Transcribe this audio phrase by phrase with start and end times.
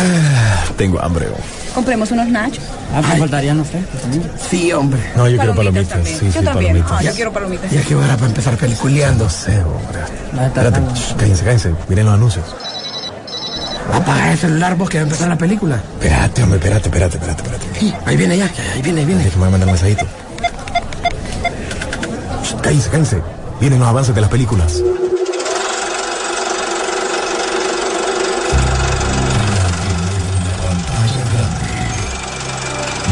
[0.00, 1.26] Ah, tengo hambre.
[1.74, 2.62] Compremos unos nachos.
[2.94, 4.30] Ah, me faltarían los frescos también.
[4.48, 5.00] Sí, hombre.
[5.16, 5.88] No, yo quiero palomitas.
[5.88, 6.18] también.
[6.18, 6.72] Sí, yo sí, también.
[6.72, 6.92] palomitas.
[6.92, 7.70] Ah, yo quiero palomitas.
[7.70, 9.24] Ya que hora para empezar peliculeando.
[9.24, 10.46] No sé, hombre.
[10.46, 11.74] Espérate, shh, cállense, cállense.
[11.88, 12.44] Miren los anuncios.
[13.92, 15.76] Apaga el celular vos que va a empezar la película.
[16.00, 17.80] Espérate, hombre, espérate, espérate, espérate, espérate.
[17.80, 18.44] Sí, ahí viene ya,
[18.74, 19.24] ahí viene, ahí viene.
[19.24, 20.04] Déjame mandar un mensajito.
[22.44, 23.22] Shh, Cállense, cállense.
[23.60, 24.80] Vienen los avances de las películas.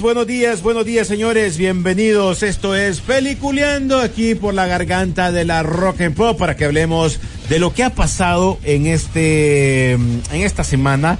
[0.00, 1.58] buenos días, buenos días, señores.
[1.58, 2.42] Bienvenidos.
[2.42, 7.20] Esto es Peliculeando aquí por la garganta de la Rock and Pop para que hablemos
[7.48, 11.18] de lo que ha pasado en este en esta semana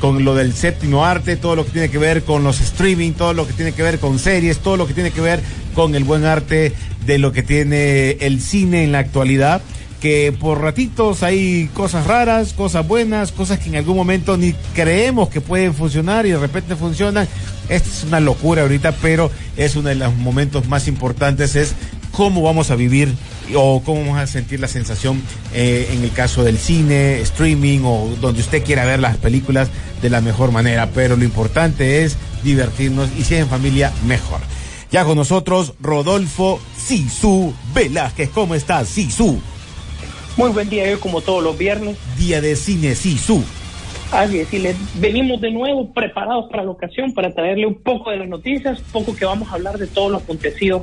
[0.00, 3.32] con lo del séptimo arte, todo lo que tiene que ver con los streaming, todo
[3.32, 5.40] lo que tiene que ver con series, todo lo que tiene que ver
[5.74, 6.72] con el buen arte
[7.06, 9.62] de lo que tiene el cine en la actualidad
[10.00, 15.28] que por ratitos hay cosas raras, cosas buenas, cosas que en algún momento ni creemos
[15.28, 17.28] que pueden funcionar y de repente funcionan.
[17.68, 21.74] Esta es una locura ahorita, pero es uno de los momentos más importantes, es
[22.12, 23.14] cómo vamos a vivir
[23.54, 28.10] o cómo vamos a sentir la sensación eh, en el caso del cine, streaming o
[28.20, 29.68] donde usted quiera ver las películas
[30.00, 30.90] de la mejor manera.
[30.94, 34.40] Pero lo importante es divertirnos y si es en familia, mejor.
[34.90, 38.30] Ya con nosotros, Rodolfo Sisu Velázquez.
[38.30, 39.40] ¿Cómo estás, Sisu?
[40.36, 41.96] Muy buen día, yo como todos los viernes.
[42.16, 43.42] Día de Cine Sisu.
[44.12, 48.10] Así es, y les venimos de nuevo preparados para la ocasión para traerle un poco
[48.10, 50.82] de las noticias, poco que vamos a hablar de todo lo acontecido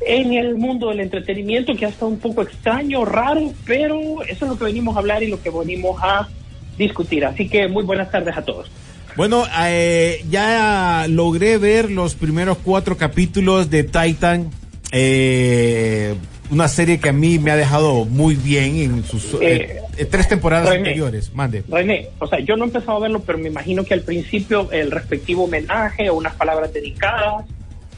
[0.00, 4.50] en el mundo del entretenimiento, que ha estado un poco extraño, raro, pero eso es
[4.50, 6.28] lo que venimos a hablar y lo que venimos a
[6.76, 7.24] discutir.
[7.24, 8.70] Así que muy buenas tardes a todos.
[9.16, 14.50] Bueno, eh, ya logré ver los primeros cuatro capítulos de Titan.
[14.92, 16.14] eh,
[16.50, 20.04] una serie que a mí me ha dejado muy bien en sus eh, Eh, eh,
[20.06, 20.78] tres temporadas René.
[20.78, 21.32] anteriores.
[21.34, 21.62] Mande.
[21.68, 24.70] René, o sea, yo no he empezado a verlo, pero me imagino que al principio
[24.72, 27.44] el respectivo homenaje o unas palabras dedicadas,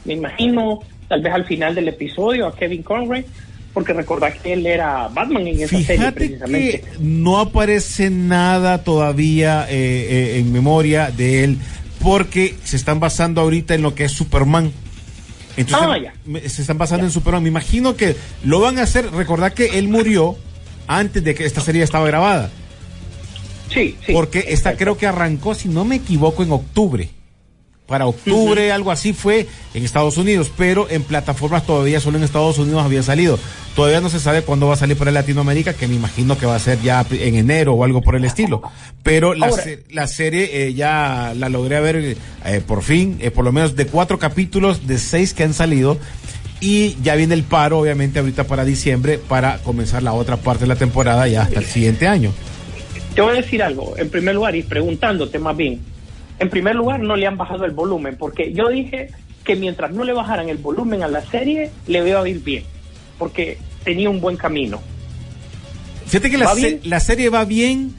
[0.05, 3.25] me imagino, tal vez al final del episodio a Kevin Conroy,
[3.73, 6.81] porque recordad que él era Batman en esa serie Fíjate precisamente.
[6.81, 9.75] que no aparece nada todavía eh,
[10.09, 11.57] eh, en memoria de él
[12.03, 14.73] porque se están basando ahorita en lo que es Superman.
[15.61, 17.43] Entonces, Ah, se están basando en Superman.
[17.43, 19.11] Me imagino que lo van a hacer.
[19.11, 20.35] Recordad que él murió
[20.87, 22.49] antes de que esta serie estaba grabada.
[23.73, 24.11] Sí, sí.
[24.11, 24.79] porque esta exacto.
[24.79, 27.09] creo que arrancó, si no me equivoco, en octubre.
[27.91, 32.57] Para octubre, algo así fue en Estados Unidos, pero en plataformas todavía solo en Estados
[32.57, 33.37] Unidos había salido.
[33.75, 36.55] Todavía no se sabe cuándo va a salir para Latinoamérica, que me imagino que va
[36.55, 38.61] a ser ya en enero o algo por el estilo.
[39.03, 42.15] Pero la, Ahora- se- la serie eh, ya la logré ver
[42.45, 45.97] eh, por fin, eh, por lo menos de cuatro capítulos de seis que han salido.
[46.61, 50.67] Y ya viene el paro, obviamente, ahorita para diciembre, para comenzar la otra parte de
[50.67, 52.31] la temporada ya hasta el siguiente año.
[53.15, 55.81] Te voy a decir algo, en primer lugar, y preguntándote más bien.
[56.41, 59.09] En primer lugar, no le han bajado el volumen, porque yo dije
[59.43, 62.63] que mientras no le bajaran el volumen a la serie, le iba a ir bien,
[63.19, 64.79] porque tenía un buen camino.
[66.07, 67.93] Fíjate que la, serie va bien.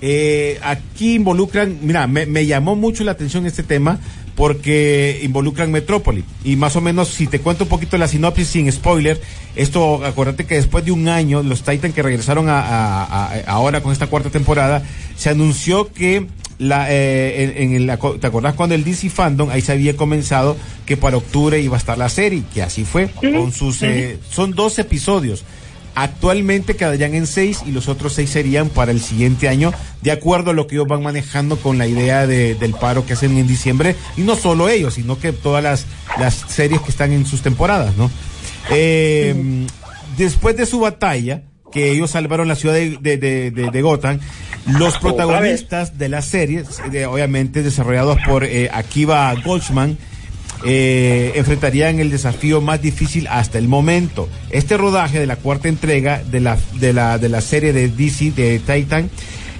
[0.00, 3.98] eh, aquí involucran, mira, me, me llamó mucho la atención este tema
[4.36, 6.24] porque involucran Metrópoli.
[6.44, 9.20] Y más o menos, si te cuento un poquito la sinopsis sin spoiler,
[9.56, 13.80] esto, acuérdate que después de un año, los Titan que regresaron a, a- a- ahora
[13.82, 14.84] con esta cuarta temporada,
[15.16, 19.60] se anunció que la, eh, en, en el- ¿te acordás cuando el DC Fandom, ahí
[19.60, 20.56] se había comenzado
[20.86, 24.52] que para octubre iba a estar la serie, que así fue, con sus, eh, son
[24.52, 25.44] dos episodios.
[25.94, 30.52] Actualmente quedarían en seis y los otros seis serían para el siguiente año, de acuerdo
[30.52, 33.48] a lo que ellos van manejando con la idea de- del paro que hacen en
[33.48, 33.96] diciembre.
[34.16, 35.86] Y no solo ellos, sino que todas las,
[36.18, 38.10] las series que están en sus temporadas, ¿no?
[38.70, 39.66] Eh,
[40.16, 41.42] Después de su batalla,
[41.72, 44.18] que ellos salvaron la ciudad de, de, de- de- de Gotham,
[44.68, 46.64] los protagonistas de la serie,
[47.08, 49.96] obviamente desarrollados por eh, Akiva Goldsman,
[50.64, 54.28] eh, enfrentarían el desafío más difícil hasta el momento.
[54.50, 58.32] Este rodaje de la cuarta entrega de la, de la, de la serie de DC
[58.32, 59.08] de Titan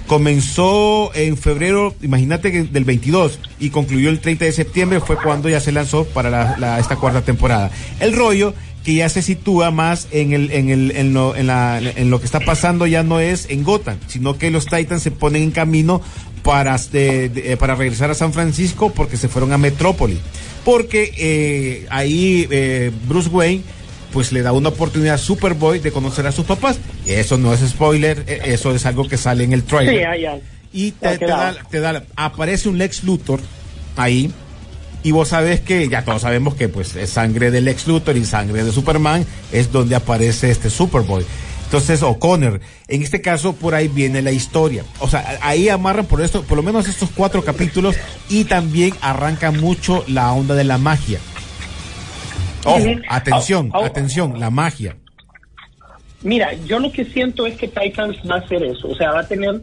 [0.07, 5.49] Comenzó en febrero, imagínate que del 22 y concluyó el 30 de septiembre, fue cuando
[5.49, 7.69] ya se lanzó para la- la- esta cuarta temporada.
[7.99, 11.79] El rollo que ya se sitúa más en el en el en lo, en la-
[11.79, 15.11] en lo que está pasando ya no es en Gotham, sino que los Titans se
[15.11, 16.01] ponen en camino
[16.43, 20.17] para de- de- eh, para regresar a San Francisco porque se fueron a Metrópoli.
[20.63, 23.63] Porque eh, ahí eh, Bruce Wayne
[24.13, 26.79] pues le da una oportunidad a Superboy de conocer a sus papás.
[27.05, 30.01] Eso no es spoiler, eh, eso es algo que sale en el Sí, trailer.
[30.01, 30.39] ya, ya.
[30.73, 33.39] y te, te da, te da- aparece un Lex Luthor
[33.97, 34.31] ahí.
[35.03, 38.25] Y vos sabes que, ya todos sabemos que pues es sangre del Lex Luthor y
[38.25, 41.25] sangre de Superman es donde aparece este Superboy.
[41.63, 44.83] Entonces, O'Connor, en este caso por ahí viene la historia.
[44.99, 47.95] O sea, ahí amarran por esto, por lo menos estos cuatro capítulos
[48.27, 51.19] y también arranca mucho la onda de la magia.
[52.65, 54.97] Ojo, atención, atención, la magia.
[56.23, 59.21] Mira, yo lo que siento es que Titans va a hacer eso, o sea, va
[59.21, 59.61] a tener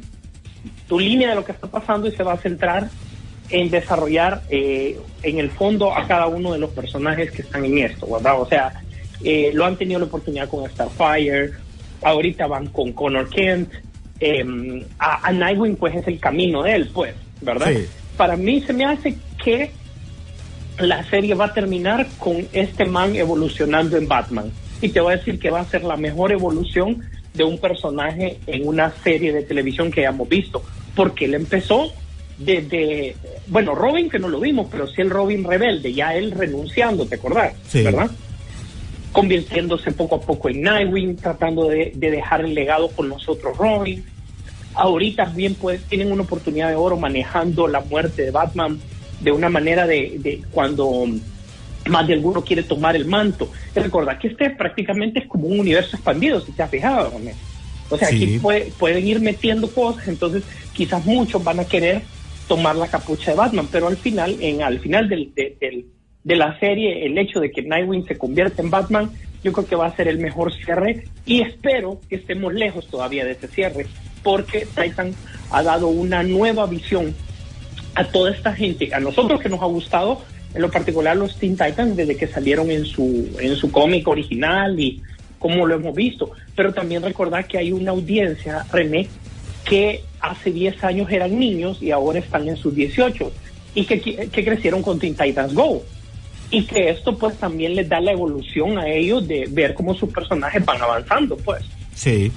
[0.88, 2.88] tu línea de lo que está pasando y se va a centrar
[3.50, 7.78] en desarrollar eh, en el fondo a cada uno de los personajes que están en
[7.78, 8.40] esto, ¿verdad?
[8.40, 8.72] O sea,
[9.22, 11.52] eh, lo han tenido la oportunidad con Starfire,
[12.02, 13.72] ahorita van con Connor Kent,
[14.20, 17.72] eh, a, a Nightwing pues es el camino de él, pues, ¿verdad?
[17.72, 17.86] Sí.
[18.16, 19.70] Para mí se me hace que
[20.78, 24.50] la serie va a terminar con este man evolucionando en Batman.
[24.80, 27.02] Y te voy a decir que va a ser la mejor evolución
[27.34, 30.62] de un personaje en una serie de televisión que hayamos visto.
[30.94, 31.92] Porque él empezó
[32.38, 33.16] desde,
[33.46, 37.14] bueno, Robin que no lo vimos, pero sí el Robin rebelde, ya él renunciando, ¿te
[37.16, 37.54] acordás?
[37.68, 37.82] Sí.
[37.82, 38.10] ¿Verdad?
[39.12, 43.56] Convirtiéndose poco a poco en Nightwing, tratando de, de dejar el legado con los otros
[43.56, 44.04] Robin.
[44.74, 48.78] Ahorita bien pues tienen una oportunidad de oro manejando la muerte de Batman
[49.20, 51.06] de una manera de, de cuando
[51.88, 53.50] más de alguno quiere tomar el manto.
[53.74, 57.10] Recordad que este prácticamente es como un universo expandido, si te has fijado.
[57.16, 57.32] René.
[57.88, 58.16] O sea, Sí.
[58.16, 60.42] aquí puede- pueden ir metiendo cosas, entonces
[60.74, 62.02] quizás muchos van a querer
[62.48, 65.86] tomar la capucha de Batman, pero al final, en, al final del, de, del-
[66.24, 69.10] de la serie, el hecho de que Nightwing se convierta en Batman,
[69.44, 73.24] yo creo que va a ser el mejor cierre y espero que estemos lejos todavía
[73.24, 73.86] de ese cierre,
[74.24, 75.14] porque Titan
[75.52, 77.14] ha dado una nueva visión
[77.94, 80.22] a toda esta gente, a nosotros que nos ha gustado,
[80.54, 84.78] en lo particular los Teen Titans desde que salieron en su, en su cómic original
[84.80, 85.00] y
[85.38, 86.32] como lo hemos visto.
[86.56, 89.06] Pero también recordar que hay una audiencia, René,
[89.64, 93.32] que hace 10 años eran niños y ahora están en sus 18
[93.74, 95.84] y que, que crecieron con Teen Titans Go.
[96.50, 100.12] Y que esto pues también les da la evolución a ellos de ver cómo sus
[100.12, 101.64] personajes van avanzando, pues.
[101.94, 102.30] Sí.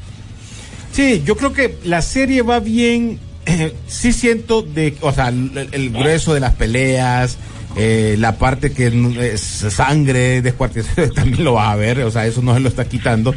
[0.92, 3.20] Sí, yo creo que la serie va bien.
[3.88, 7.38] sí siento de, o sea, el, el grueso de las peleas,
[7.76, 8.88] eh, la parte que
[9.22, 12.86] es sangre, descuartizado, también lo vas a ver, o sea, eso no se lo está
[12.86, 13.34] quitando.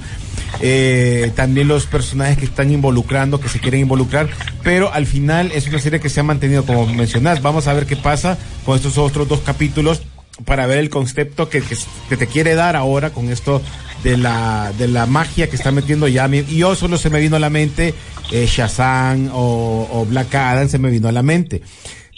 [0.61, 4.29] Eh, también los personajes que están involucrando, que se quieren involucrar,
[4.63, 7.43] pero al final es una serie que se ha mantenido como mencionás.
[7.43, 10.03] Vamos a ver qué pasa con estos otros dos capítulos
[10.45, 11.77] para ver el concepto que, que,
[12.09, 13.63] que te quiere dar ahora con esto
[14.03, 16.45] de la, de la magia que está metiendo Yami.
[16.49, 17.95] Y yo solo se me vino a la mente
[18.31, 21.63] eh, Shazam o, o Black Adam, se me vino a la mente.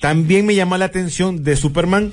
[0.05, 2.13] También me llama la atención de Superman,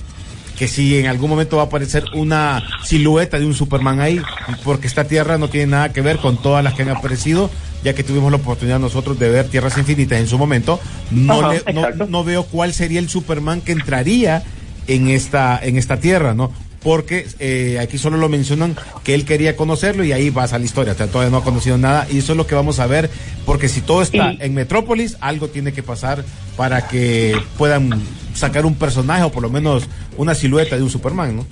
[0.58, 4.22] que si en algún momento va a aparecer una silueta de un Superman ahí,
[4.64, 7.52] porque esta tierra no tiene nada que ver con todas las que han aparecido,
[7.84, 10.80] ya que tuvimos la oportunidad nosotros de ver Tierras Infinitas en su momento,
[11.12, 14.42] no, Ajá, le- no, no veo cuál sería el Superman que entraría
[14.88, 16.54] en esta, en esta tierra, ¿no?
[16.84, 20.94] Porque eh, aquí solo lo mencionan que él quería conocerlo y ahí pasa la historia.
[20.94, 23.10] O sea, todavía no ha conocido nada y eso es lo que vamos a ver.
[23.46, 26.24] Porque si todo está en Metrópolis, algo tiene que pasar
[26.58, 28.02] para que puedan
[28.34, 31.46] sacar un personaje o por lo menos una silueta de un Superman, ¿no?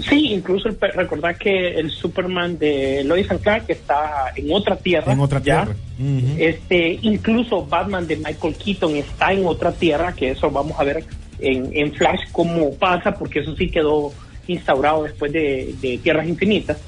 [0.00, 5.12] Sí, incluso el recordar que el Superman de Lois and Clark está en otra tierra.
[5.12, 5.74] En otra tierra.
[6.38, 11.04] Este, incluso Batman de Michael Keaton está en otra tierra, que eso vamos a ver
[11.40, 14.12] en, en Flash cómo pasa, porque eso sí quedó
[14.46, 16.78] instaurado después de, de Tierras Infinitas.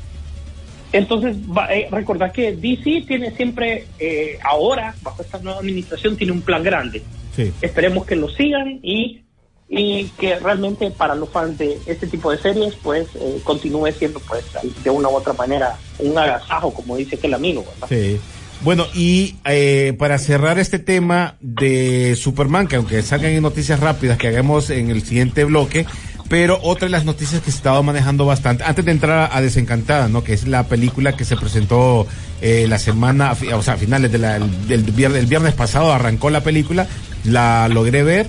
[0.92, 1.36] Entonces,
[1.70, 6.62] eh, recordar que DC tiene siempre, eh, ahora, bajo esta nueva administración, tiene un plan
[6.62, 7.02] grande.
[7.34, 7.52] Sí.
[7.60, 9.22] Esperemos que lo sigan y,
[9.68, 14.20] y que realmente para los fans de este tipo de series, pues eh, continúe siendo,
[14.20, 14.44] pues,
[14.84, 17.88] de una u otra manera, un agasajo, como dice que el amigo, ¿verdad?
[17.88, 18.20] Sí.
[18.64, 24.16] Bueno, y eh, para cerrar este tema de Superman, que aunque salgan en noticias rápidas
[24.16, 25.86] que hagamos en el siguiente bloque,
[26.28, 30.08] pero otra de las noticias que se estaba manejando bastante, antes de entrar a, Desencantada,
[30.08, 30.24] ¿no?
[30.24, 32.06] Que es la película que se presentó
[32.40, 36.30] eh, la semana, o sea, a finales de la- del viernes, el viernes pasado arrancó
[36.30, 36.86] la película,
[37.24, 38.28] la logré ver,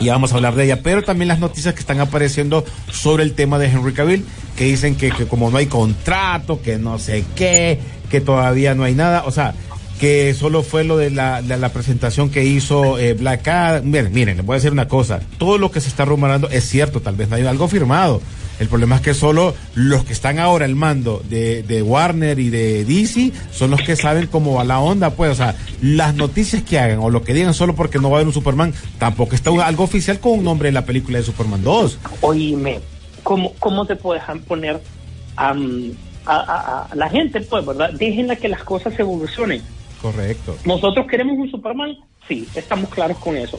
[0.00, 3.34] y vamos a hablar de ella, pero también las noticias que están apareciendo sobre el
[3.34, 4.24] tema de Henry Cavill,
[4.56, 7.78] que dicen que, que como no hay contrato, que no sé qué,
[8.10, 9.54] que todavía no hay nada, o sea,
[10.02, 13.84] que solo fue lo de la, la presentación que hizo eh, Black Adam.
[13.88, 15.20] Miren, miren, les voy a decir una cosa.
[15.38, 18.20] Todo lo que se está rumorando es cierto, tal vez no hay algo firmado.
[18.58, 22.50] El problema es que solo los que están ahora al mando de, de Warner y
[22.50, 25.30] de DC son los que saben cómo va la onda, pues.
[25.30, 28.18] O sea, las noticias que hagan o lo que digan solo porque no va a
[28.18, 31.62] haber un Superman, tampoco está algo oficial con un nombre en la película de Superman
[31.62, 31.98] 2.
[32.22, 32.80] Oíme,
[33.22, 34.80] ¿cómo, cómo te puedes poner
[35.36, 35.92] am,
[36.26, 37.92] a, a- a la gente, pues, verdad?
[37.92, 39.62] Déjenla que las cosas evolucionen.
[40.02, 40.56] Correcto.
[40.66, 41.96] Nosotros queremos un Superman,
[42.28, 43.58] sí, estamos claros con eso.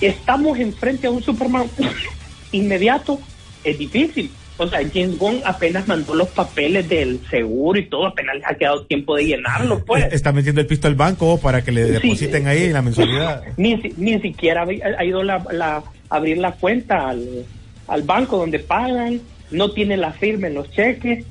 [0.00, 1.66] Estamos enfrente a un Superman
[2.52, 3.18] inmediato,
[3.64, 4.30] es difícil.
[4.58, 8.54] O sea, James Gunn apenas mandó los papeles del seguro y todo, apenas les ha
[8.54, 10.10] quedado tiempo de llenarlo, pues.
[10.12, 11.92] Está metiendo el pisto al banco para que le Sí.
[11.92, 13.42] depositen ahí la mensualidad.
[13.58, 14.64] Ni, ni siquiera
[14.98, 17.44] ha ido la, la- a abrir la cuenta al,
[17.86, 21.24] al banco donde pagan, no tiene la firma en los cheques.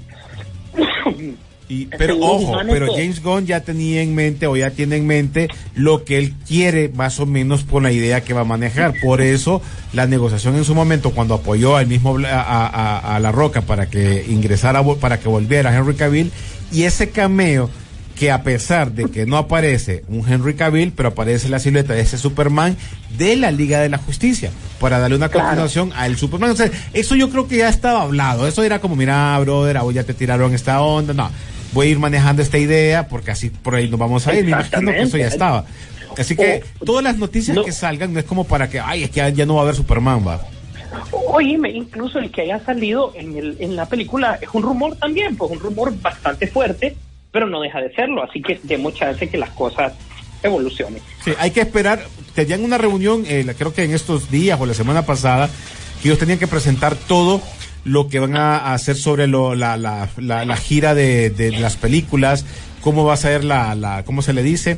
[1.67, 5.47] Y, pero ojo, pero James Gunn ya tenía en mente o ya tiene en mente
[5.73, 8.93] lo que él quiere más o menos por la idea que va a manejar.
[9.01, 13.31] Por eso la negociación en su momento cuando apoyó al mismo a, a- a La
[13.31, 16.31] Roca para que ingresara para que volviera Henry Cavill
[16.71, 17.69] y ese cameo
[18.15, 21.99] que a pesar de que no aparece un Henry Cavill, pero aparece la silueta de
[22.01, 22.77] ese Superman
[23.17, 25.47] de la Liga de la Justicia, para darle una Claro.
[25.47, 26.51] continuación al Superman.
[26.51, 28.47] O sea, eso yo creo que ya estaba hablado.
[28.47, 31.13] Eso era como, mira, brother, ah, ya te tiraron esta onda.
[31.13, 31.29] No,
[31.75, 34.45] voy a ir manejando esta idea porque así por ahí nos vamos a ir.
[34.45, 35.65] Me imagino que eso ya estaba.
[36.17, 37.63] Así que Oh, todas las noticias no.
[37.65, 39.63] que salgan no es como para que, ay, es que ya, ya no va a
[39.65, 40.41] haber Superman, va.
[41.11, 45.35] Oíme, incluso el que haya salido en, el, en la película es un rumor también,
[45.35, 46.95] pues un rumor bastante fuerte,
[47.31, 48.23] pero no deja de serlo.
[48.23, 49.91] Así que de mucha chance que las cosas
[50.41, 51.01] evolucionen.
[51.25, 52.05] Sí, hay que esperar.
[52.33, 55.49] Tenían una reunión, eh, creo que en estos días o la semana pasada,
[56.01, 57.41] que ellos tenían que presentar todo
[57.85, 61.77] lo que van a, hacer sobre lo, la, la, la, la gira de, de las
[61.77, 62.43] películas,
[62.81, 64.77] cómo va a ser la, la ¿cómo se le dice?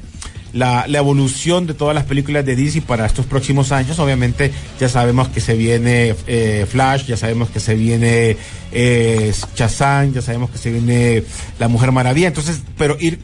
[0.54, 4.00] La, la evolución de todas las películas de DC para estos próximos años.
[4.00, 8.38] Obviamente ya sabemos que se viene eh, Flash, ya sabemos que se viene
[8.72, 11.24] eh, ya sabemos que se viene
[11.60, 12.28] La Mujer Maravilla.
[12.28, 13.20] Entonces, pero ir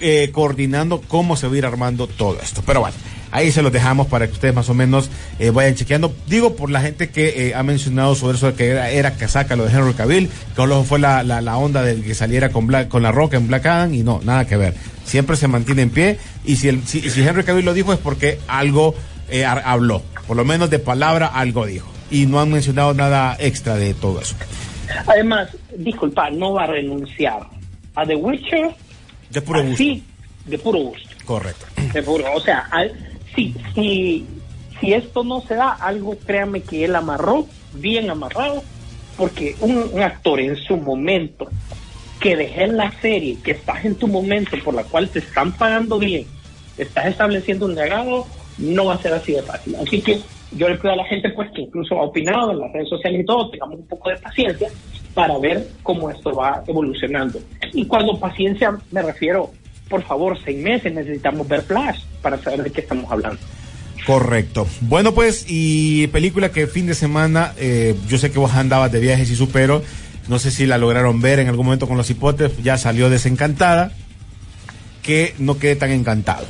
[0.00, 2.62] eh, coordinando cómo se va a ir armando todo esto.
[2.66, 2.96] Pero bueno,
[3.30, 6.14] ahí se los dejamos para que ustedes más o menos eh, vayan chequeando.
[6.26, 9.56] Digo por la gente que eh, ha mencionado sobre eso de que era, era casaca
[9.56, 12.88] lo de Henry Cavill, que fue la, la, la onda de que saliera con, Black,
[12.88, 14.74] con la roca en Black Adam y no, nada que ver.
[15.04, 17.98] Siempre se mantiene en pie y si, el, si, si Henry Cavill lo dijo es
[17.98, 18.94] porque algo
[19.30, 21.88] eh, ha- habló, por lo menos de palabra algo dijo.
[22.10, 24.34] Y no han mencionado nada extra de todo eso.
[25.06, 27.40] Además, disculpa, no va a renunciar
[27.94, 28.70] a The Witcher
[29.30, 29.74] De puro gusto.
[29.74, 30.02] así,
[30.46, 31.08] de puro gusto.
[31.24, 31.66] Correcto.
[31.92, 32.92] de puro- o sea, al-
[33.34, 34.26] si, si,
[34.80, 38.62] si esto no se da, algo créanme que él amarró, bien amarrado,
[39.16, 41.48] porque un, actor en su momento
[42.20, 45.52] que dejé en la serie, que estás en tu momento por la cual te están
[45.52, 46.24] pagando bien,
[46.76, 48.26] estás estableciendo un legado,
[48.58, 49.76] no va a ser así de fácil.
[49.76, 50.20] Así que
[50.52, 53.20] yo le pido a la gente pues que incluso ha opinado en las redes sociales
[53.20, 54.68] y todo, tengamos un poco de paciencia
[55.14, 57.40] para ver cómo esto va evolucionando.
[57.72, 59.50] Y cuando paciencia me refiero,
[59.88, 63.40] por favor, seis meses necesitamos ver Flash para saber de qué estamos hablando.
[64.06, 64.66] Correcto.
[64.80, 69.00] Bueno, pues, y película que fin de semana, eh, yo sé que vos andabas de
[69.00, 69.82] viajes y supero,
[70.28, 73.92] no sé si la lograron ver en algún momento con los hipotes, ya salió desencantada,
[75.02, 76.46] que no quede tan encantado.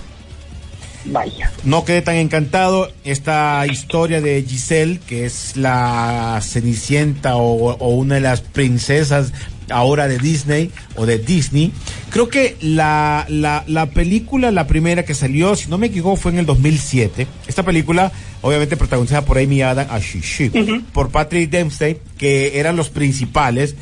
[1.06, 1.50] Vaya.
[1.64, 8.16] No quede tan encantado esta historia de Giselle, que es la cenicienta o, o una
[8.16, 9.32] de las princesas
[9.70, 11.72] ahora de Disney o de Disney.
[12.10, 16.32] Creo que la, la, la película, la primera que salió, si no me equivoco, fue
[16.32, 17.26] en el 2007.
[17.46, 20.50] Esta película, obviamente protagonizada por Amy Adams, sí,
[20.92, 23.74] por Patrick Dempsey, que eran los principales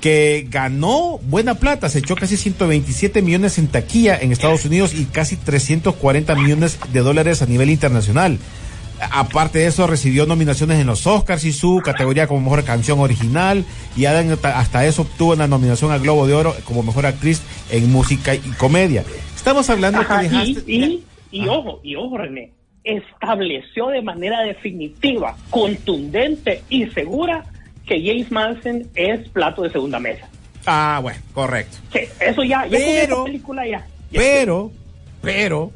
[0.00, 5.04] que ganó buena plata, se echó casi 127 millones en taquilla en Estados Unidos y
[5.04, 8.38] casi 340 millones de dólares a nivel internacional.
[9.12, 13.64] Aparte de eso, recibió nominaciones en los Oscars y su categoría como mejor canción original
[13.96, 18.34] y hasta- eso obtuvo una nominación al Globo de Oro como mejor actriz en música
[18.34, 19.04] y comedia.
[19.34, 20.72] Estamos hablando Ajá, que y, dejaste...
[20.72, 22.52] y, y ojo, y ojo, René,
[22.84, 27.44] estableció de manera definitiva, contundente y segura
[27.86, 30.28] que James Manson es plato de segunda mesa.
[30.66, 31.78] Ah, bueno, correcto.
[31.92, 33.78] Sí, eso ya, ya con Pero- película ya.
[34.10, 34.70] ya Pero,
[35.22, 35.72] pero,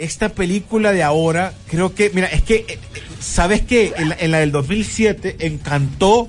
[0.00, 2.78] esta película de ahora, creo que, mira, es que, eh,
[3.20, 3.92] ¿sabes qué?
[3.96, 6.28] En la, en la del 2007 encantó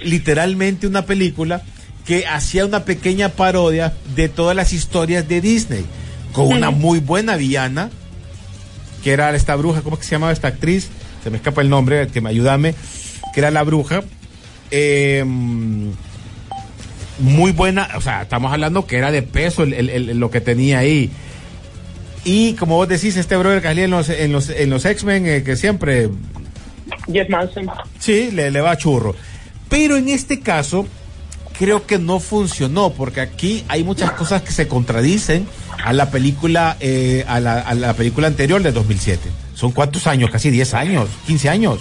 [0.00, 1.62] literalmente una película
[2.06, 5.84] que hacía una pequeña parodia de todas las historias de Disney,
[6.32, 7.90] con una muy buena villana,
[9.04, 10.88] que era esta bruja, ¿cómo es que se llamaba esta actriz?
[11.22, 12.74] Se me escapa el nombre, que me ayúdame,
[13.34, 14.02] que era la bruja.
[14.70, 15.24] Eh,
[17.18, 20.40] muy buena, o sea, estamos hablando que era de peso el- el- el- lo que
[20.40, 21.10] tenía ahí.
[22.24, 25.26] Y como vos decís, este brother que salía en los, en los, en los X-Men,
[25.26, 26.10] eh, que siempre,
[27.12, 27.70] Jeff Manson.
[27.98, 29.14] sí, le, le va churro.
[29.68, 30.86] Pero en este caso,
[31.58, 35.46] creo que no funcionó, porque aquí hay muchas cosas que se contradicen
[35.84, 39.28] a la película, eh, a, la, a la película anterior de 2007.
[39.54, 41.80] Son cuántos años, casi 10 años, 15 años.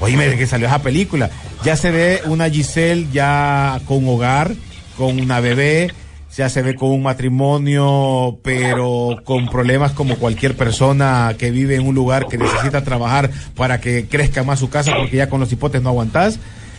[0.00, 1.30] Oye, mire que salió esa película.
[1.64, 4.54] Ya se ve una Giselle ya con hogar,
[4.96, 5.92] con una bebé,
[6.36, 11.86] ya se ve con un matrimonio, pero con problemas como cualquier persona que vive en
[11.86, 15.52] un lugar que necesita trabajar para que crezca más su casa porque ya con los
[15.52, 16.38] hipotes no aguantás.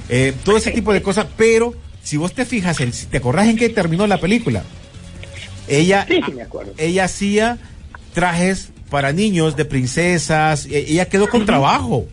[0.10, 3.48] Eh, todo ese tipo de cosas, pero si vos te fijas, el- si ¿te acordás
[3.48, 4.64] en qué terminó la película?
[5.68, 6.74] Ella, Sí, sí, me acuerdo.
[6.78, 7.58] ella hacía
[8.14, 12.06] trajes para niños de princesas, e- ella quedó con trabajo.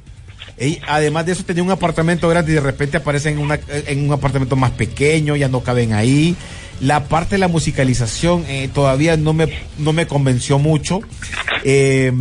[0.57, 4.05] Ella, además de eso tenía un apartamento grande y de repente aparece en, una, en
[4.07, 6.35] un apartamento más pequeño, ya no caben ahí.
[6.81, 9.49] La parte de la musicalización eh, todavía no me,
[9.79, 11.00] no me convenció mucho.
[11.64, 12.12] Eh,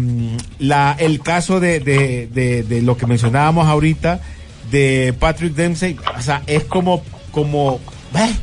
[0.59, 4.21] la, el caso de, de, de, de lo que mencionábamos ahorita
[4.69, 7.79] de Patrick Dempsey, o sea, es como, como,
[8.15, 8.33] eh,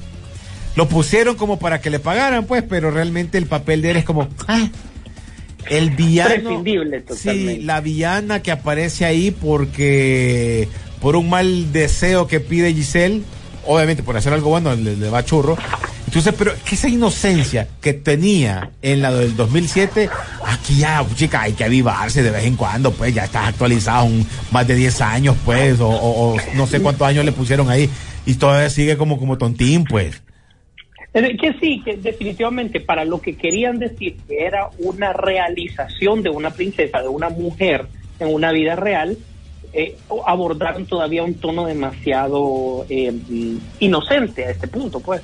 [0.76, 4.04] lo pusieron como para que le pagaran, pues, pero realmente el papel de él es
[4.04, 4.68] como, ah,
[5.70, 6.62] el villano.
[7.16, 10.68] Sí, la villana que aparece ahí porque
[11.00, 13.22] por un mal deseo que pide Giselle,
[13.68, 15.56] obviamente por hacer algo bueno le, le va churro.
[16.06, 20.08] Entonces, pero que esa inocencia que tenía en la del 2007,
[20.46, 24.26] aquí ya, chica, hay que avivarse de vez en cuando, pues ya estás actualizado un,
[24.50, 27.90] más de 10 años, pues, o, o- no sé cuántos años le pusieron ahí
[28.24, 30.22] y todavía sigue como, como tontín, pues.
[31.12, 36.50] Que sí, que definitivamente para lo que querían decir que era una realización de una
[36.50, 37.86] princesa, de una mujer
[38.20, 39.16] en una vida real,
[39.72, 39.96] eh,
[40.26, 43.12] abordaron todavía un tono demasiado eh,
[43.80, 45.22] inocente a este punto, pues.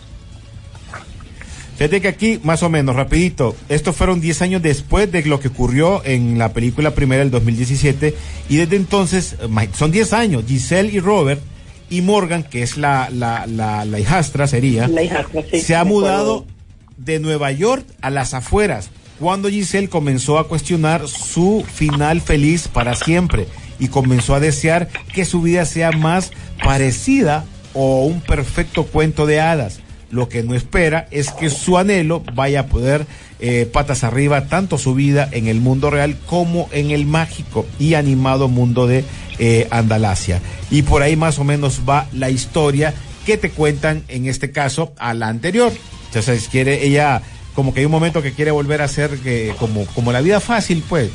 [1.77, 5.49] Fíjate que aquí, más o menos, rapidito, estos fueron 10 años después de lo que
[5.49, 8.15] ocurrió en la película primera del 2017
[8.49, 11.43] y desde entonces, eh, son 10 años, Giselle y Robert
[11.91, 15.85] y Morgan, que es la, la, la, la hijastra sería, La hijastra, sí, se ha
[15.85, 16.55] mudado acuerdo.
[16.97, 22.95] de Nueva York a las afueras, cuando Giselle comenzó a cuestionar su final feliz para
[22.95, 23.47] siempre
[23.79, 26.33] y comenzó a desear que su vida sea más
[26.63, 29.81] parecida o un perfecto cuento de hadas.
[30.11, 33.07] Lo que no espera es que su anhelo vaya a poder
[33.41, 37.95] eh, patas arriba tanto su vida en el mundo real como en el mágico y
[37.95, 39.05] animado mundo de
[39.39, 40.41] eh, Andalasia.
[40.71, 42.95] Y por ahí más o menos va la historia
[43.27, 45.73] que te cuentan en este caso a la anterior.
[46.07, 47.23] Entonces quiere ella
[47.55, 50.41] como que hay un momento que quiere volver a ser eh, como, como la vida
[50.41, 51.11] fácil, pues.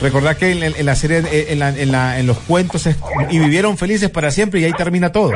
[0.00, 2.96] Recordar que en, en la serie, eh, en, la- en la- en los cuentos, es-
[3.30, 5.32] y vivieron felices para siempre y ahí termina todo.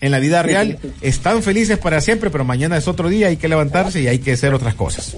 [0.00, 3.48] En la vida real están felices para siempre, pero mañana es otro día, hay que
[3.48, 5.16] levantarse y hay que hacer otras cosas.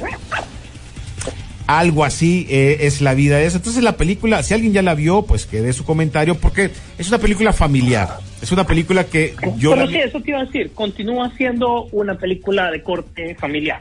[1.67, 3.59] Algo así eh, es la vida de eso.
[3.59, 7.09] Entonces la película, si alguien ya la vio, pues que dé su comentario, porque es
[7.09, 8.19] una película familiar.
[8.41, 9.73] Es una película que yo...
[9.73, 13.81] Pero la- sí, eso te iba a decir, continúa siendo una película de corte familiar.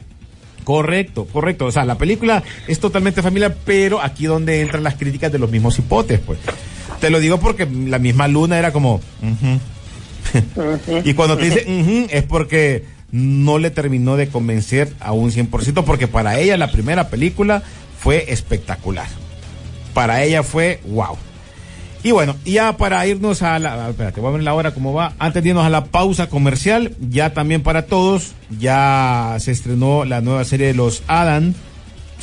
[0.67, 1.67] Correcto, correcto.
[1.67, 5.49] O sea, la película es totalmente familiar, pero aquí donde entran las críticas de los
[5.49, 6.39] mismos hipotes, pues.
[6.99, 8.99] Te lo digo porque la misma Luna era como...
[11.05, 16.09] y cuando te dice es porque no le terminó de convencer a un 100%, porque
[16.09, 17.63] para ella la primera película
[17.97, 19.07] fue espectacular.
[19.93, 21.17] Para ella fue wow.
[22.07, 23.89] Y bueno, ya para irnos a la.
[23.89, 25.11] Espérate, voy a ver la hora cómo va.
[25.19, 30.21] Antes de irnos a la pausa comercial, ya también para todos, ya se estrenó la
[30.21, 31.53] nueva serie de los Adam,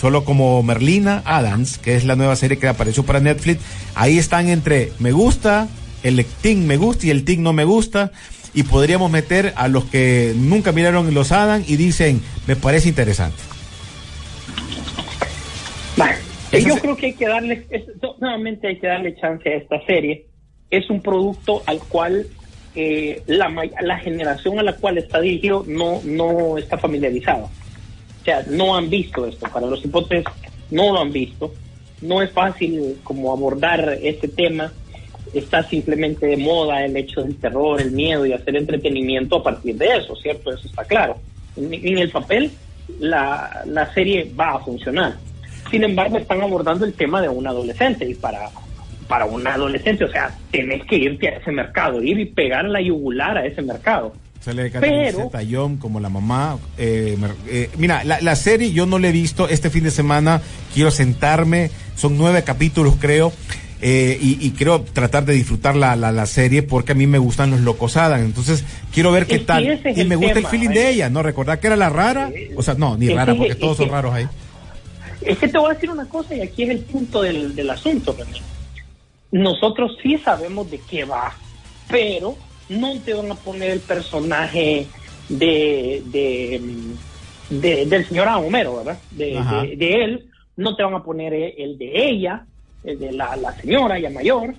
[0.01, 3.61] solo como Merlina Adams, que es la nueva serie que apareció para Netflix.
[3.94, 5.68] Ahí están entre me gusta,
[6.03, 8.11] el Team me gusta y el Team no me gusta.
[8.55, 13.37] Y podríamos meter a los que nunca miraron los Adam y dicen, me parece interesante.
[15.99, 16.23] Bueno,
[16.59, 17.85] Esa yo se- creo que hay que darle, es-
[18.21, 20.27] nuevamente hay que darle chance a esta serie.
[20.71, 22.27] Es un producto al cual
[22.75, 27.45] eh, la, la generación a la cual está dirigido no, no está familiarizada.
[27.45, 29.47] O sea, no han visto esto.
[29.53, 30.25] Para los hipótesis
[30.71, 31.53] no lo han visto.
[32.01, 34.73] No es fácil como abordar este tema.
[35.33, 39.77] Está simplemente de moda el hecho del terror, el miedo y hacer entretenimiento a partir
[39.77, 40.53] de eso, ¿cierto?
[40.53, 41.17] Eso está claro.
[41.57, 42.51] En, en el papel,
[42.99, 45.14] la, la serie va a funcionar.
[45.74, 48.50] Sin embargo, están abordando el tema de un adolescente y para,
[49.08, 52.80] para un adolescente, o sea, tenés que irte a ese mercado, ir y pegar la
[52.80, 54.14] yugular a ese mercado.
[54.40, 56.58] Sale Catherine Pero- como la mamá.
[56.76, 57.16] eh,
[57.48, 59.48] eh, mira, la, la serie yo no la he visto.
[59.48, 60.42] Este fin de semana
[60.74, 61.70] quiero sentarme.
[61.96, 63.32] Son nueve capítulos, creo.
[63.80, 67.18] eh, y, y quiero tratar de disfrutar la, la, la serie porque a mí me
[67.18, 68.20] gustan los locos Adam.
[68.20, 69.64] Entonces quiero ver qué Es tal.
[69.96, 70.74] Y me gusta el feeling ¿eh?
[70.74, 71.22] de ella, ¿no?
[71.22, 72.30] Recordar que era la rara.
[72.56, 74.26] O sea, no, ni rara porque todos son raros ahí.
[75.26, 77.70] Es que te voy a decir una cosa y aquí es el punto del, del
[77.70, 78.40] asunto, René.
[79.32, 81.34] Nosotros sí sabemos de qué va,
[81.88, 84.90] pero no te van a poner el personaje
[85.28, 86.96] de, de,
[87.48, 89.02] de- del señor Homero, ¿verdad?
[89.10, 92.46] De, de- de él, no te van a poner el de ella,
[92.82, 94.54] el de la, la señora ya mayor,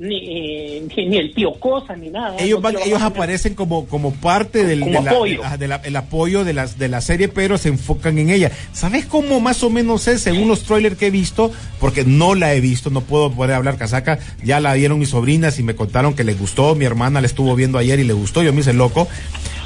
[0.00, 2.36] ni, ni, ni el tío Cosa, ni nada.
[2.38, 5.42] ellos van- ellos aparecen como como parte del Como de la- apoyo.
[5.58, 8.50] de la- el apoyo de las de la serie pero se enfocan en ella.
[8.72, 12.54] Sabes cómo más o menos es según los trailers que he visto porque no la
[12.54, 14.18] he visto no puedo poder hablar casaca.
[14.42, 16.74] Ya la vieron mis sobrinas y me contaron que les gustó.
[16.74, 18.42] Mi hermana la estuvo viendo ayer y le gustó.
[18.42, 19.06] Yo me hice loco.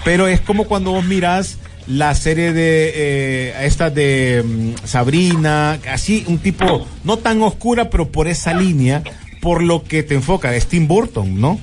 [0.04, 6.24] Pero es como cuando vos mirás la serie de eh, esta de mm, Sabrina, así
[6.26, 9.02] un tipo no tan oscura, pero por esa línea,
[9.44, 11.61] por lo que te enfoca, es Tim Burton, ¿no?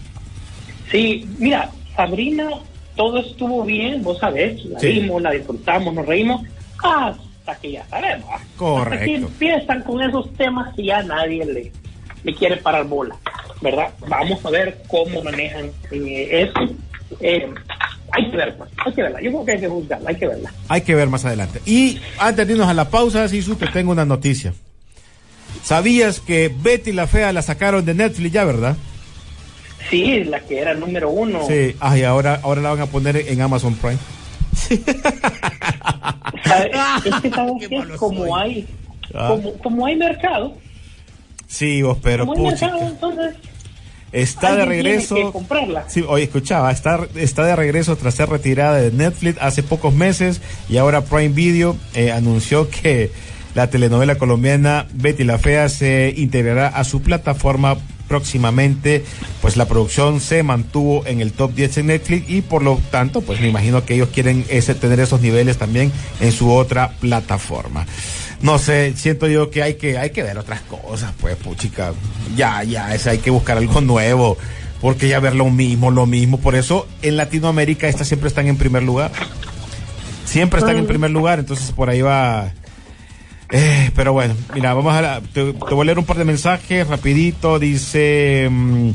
[0.91, 2.47] Sí, mira, Sabrina,
[2.95, 4.87] todo estuvo bien, vos sabés, la Sí.
[4.99, 6.43] vimos, la disfrutamos, nos reímos,
[6.83, 8.29] hasta que ya sabemos.
[8.55, 8.93] Correcto.
[8.93, 11.71] Hasta que empiezan con esos temas y ya nadie le,
[12.23, 13.15] le quiere parar bola,
[13.61, 13.89] ¿verdad?
[14.07, 16.73] Vamos a ver cómo manejan eh, eso.
[17.19, 17.49] Eh,
[18.11, 19.21] hay que verla, hay que verla.
[19.21, 20.53] Yo creo que hay que juzgarla, hay que verla.
[20.67, 21.61] Hay que ver más adelante.
[21.65, 24.53] Y antes de irnos a la pausa, Sisu, te tengo una noticia.
[25.63, 28.75] ¿Sabías que Betty la Fea la sacaron de Netflix ya, verdad?
[29.89, 31.39] Sí, la que era número uno.
[31.47, 33.97] Sí, ay, ahora, ahora la van a poner en Amazon Prime.
[36.43, 36.71] ¿Sabe?
[37.05, 37.29] Es que
[37.69, 38.67] sabes como hay,
[39.13, 39.27] Ah.
[39.29, 40.53] como, como hay mercado,
[41.47, 43.35] Sí, vos, pero como hay mercado, entonces
[44.13, 45.15] Está de alguien tiene regreso.
[45.15, 45.85] que comprarla.
[45.89, 50.39] Sí, oye, escuchaba, está, está de regreso tras ser retirada de Netflix hace pocos meses
[50.69, 53.11] y ahora Prime Video eh, anunció que
[53.55, 59.05] la telenovela colombiana Betty la Fea se integrará a su plataforma próximamente,
[59.41, 63.21] pues la producción se mantuvo en el top 10 en Netflix y por lo tanto,
[63.21, 67.85] pues me imagino que ellos quieren ese, tener esos niveles también en su otra plataforma.
[68.41, 71.93] No sé, siento yo que hay que, hay que ver otras cosas, pues, puchica.
[72.35, 74.37] Ya, ya, es, hay que buscar algo nuevo.
[74.81, 76.39] Porque ya ver lo mismo, lo mismo.
[76.39, 79.11] Por eso en Latinoamérica estas siempre están en primer lugar.
[80.25, 82.51] Siempre están en primer lugar, entonces por ahí va.
[83.51, 86.25] Eh, pero bueno, mira, vamos a la- te, te voy a leer un par de
[86.25, 87.59] mensajes rapidito.
[87.59, 88.89] Dice mm,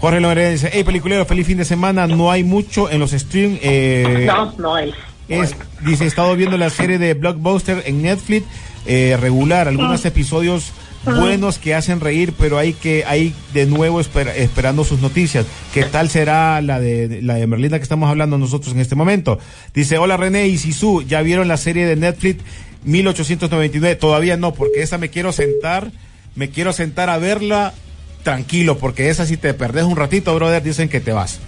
[0.00, 2.06] Jorge Lorena dice, hey peliculero, feliz fin de semana.
[2.06, 3.58] No hay mucho en los streams.
[3.62, 4.92] Eh, No, no hay.
[5.28, 8.46] es, dice, he estado viendo la serie de Blockbuster en Netflix,
[8.86, 10.72] eh, regular, algunos episodios
[11.04, 15.46] buenos que hacen reír, pero hay que, hay de nuevo espera- esperando sus noticias.
[15.72, 19.38] ¿Qué tal será la de, la de Merlina que estamos hablando nosotros en este momento?
[19.74, 22.42] Dice, hola René y Sisu, ¿ya vieron la serie de Netflix
[22.84, 23.96] 1899?
[23.96, 25.90] Todavía no, porque esa me quiero sentar,
[26.34, 27.74] me quiero sentar a verla
[28.22, 31.40] tranquilo, porque esa si te perdés un ratito, brother, dicen que te vas.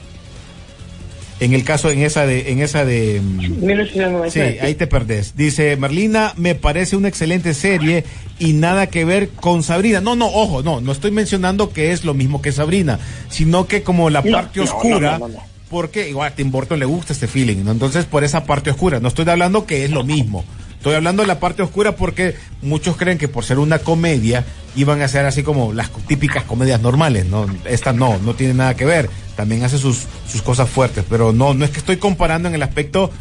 [1.40, 4.30] En el caso, en esa de, en esa de, mm, 1899.
[4.30, 5.36] Sí, ahí te perdés.
[5.36, 8.04] Dice Merlina, me parece una excelente serie
[8.38, 10.00] y nada que ver con Sabrina.
[10.00, 13.82] No, no, ojo, no, no estoy mencionando que es lo mismo que Sabrina, sino que
[13.82, 15.44] como la No, parte oscura, no, no, no.
[15.68, 17.66] porque igual a Tim Burton le gusta este feeling.
[17.66, 20.44] Entonces por esa parte oscura, no estoy hablando que es lo mismo.
[20.82, 25.00] Estoy hablando de la parte oscura porque muchos creen que por ser una comedia iban
[25.00, 27.46] a ser así como las típicas comedias normales, ¿no?
[27.66, 29.08] Esta no, no tiene nada que ver.
[29.36, 32.64] También hace sus, sus cosas fuertes, pero no, no es que estoy comparando en el
[32.64, 33.12] aspecto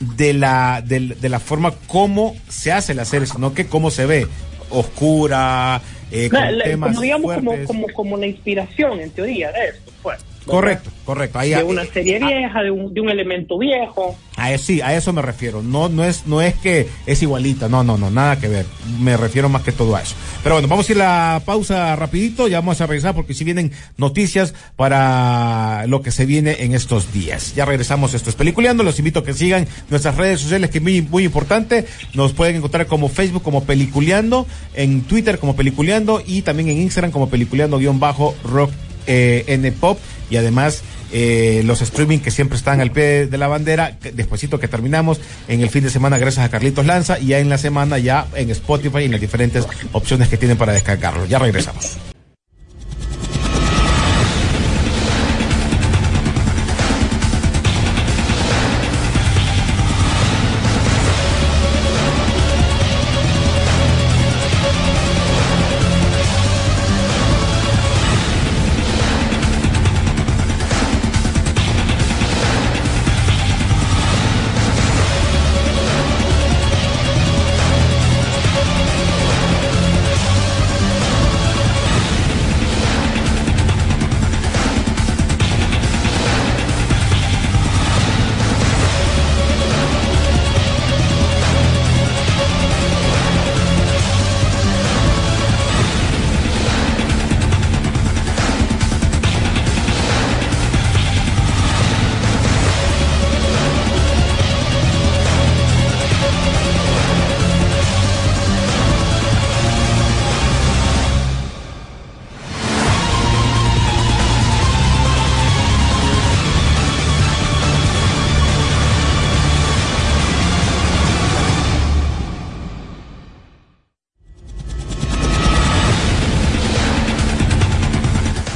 [0.00, 4.26] de la, de, la forma como se hace la serie, sino que cómo se ve.
[4.70, 9.52] Oscura, eh, La- con la- temas como digamos como, como, como la inspiración en teoría
[9.52, 10.20] de esto, pues.
[10.46, 11.38] Correcto, correcto.
[11.38, 14.16] Ahí, De una serie vieja, de un, de un elemento viejo.
[14.36, 15.62] A eso, sí, a eso me refiero.
[15.62, 18.66] No, no es, no es que es igualita, no, no, no, nada que ver.
[19.00, 20.14] Me refiero más que todo a eso.
[20.42, 23.44] Pero bueno, vamos a ir a la pausa rapidito, ya vamos a regresar porque si
[23.44, 27.54] vienen noticias para lo que se viene en estos días.
[27.54, 30.82] Ya regresamos, esto es Peliculeando, los invito a que sigan nuestras redes sociales, que es
[30.82, 31.86] muy, muy importante.
[32.12, 37.12] Nos pueden encontrar como Facebook como Peliculeando, en Twitter como Peliculeando y también en Instagram
[37.12, 38.70] como Peliculeando-rock
[39.06, 39.98] eh, N Pop
[40.30, 44.68] y además eh, los streaming que siempre están al pie de la bandera, despuesito que
[44.68, 47.98] terminamos en el fin de semana gracias a Carlitos Lanza y ya en la semana
[47.98, 51.26] ya en Spotify y en las diferentes opciones que tienen para descargarlo.
[51.26, 52.13] Ya regresamos.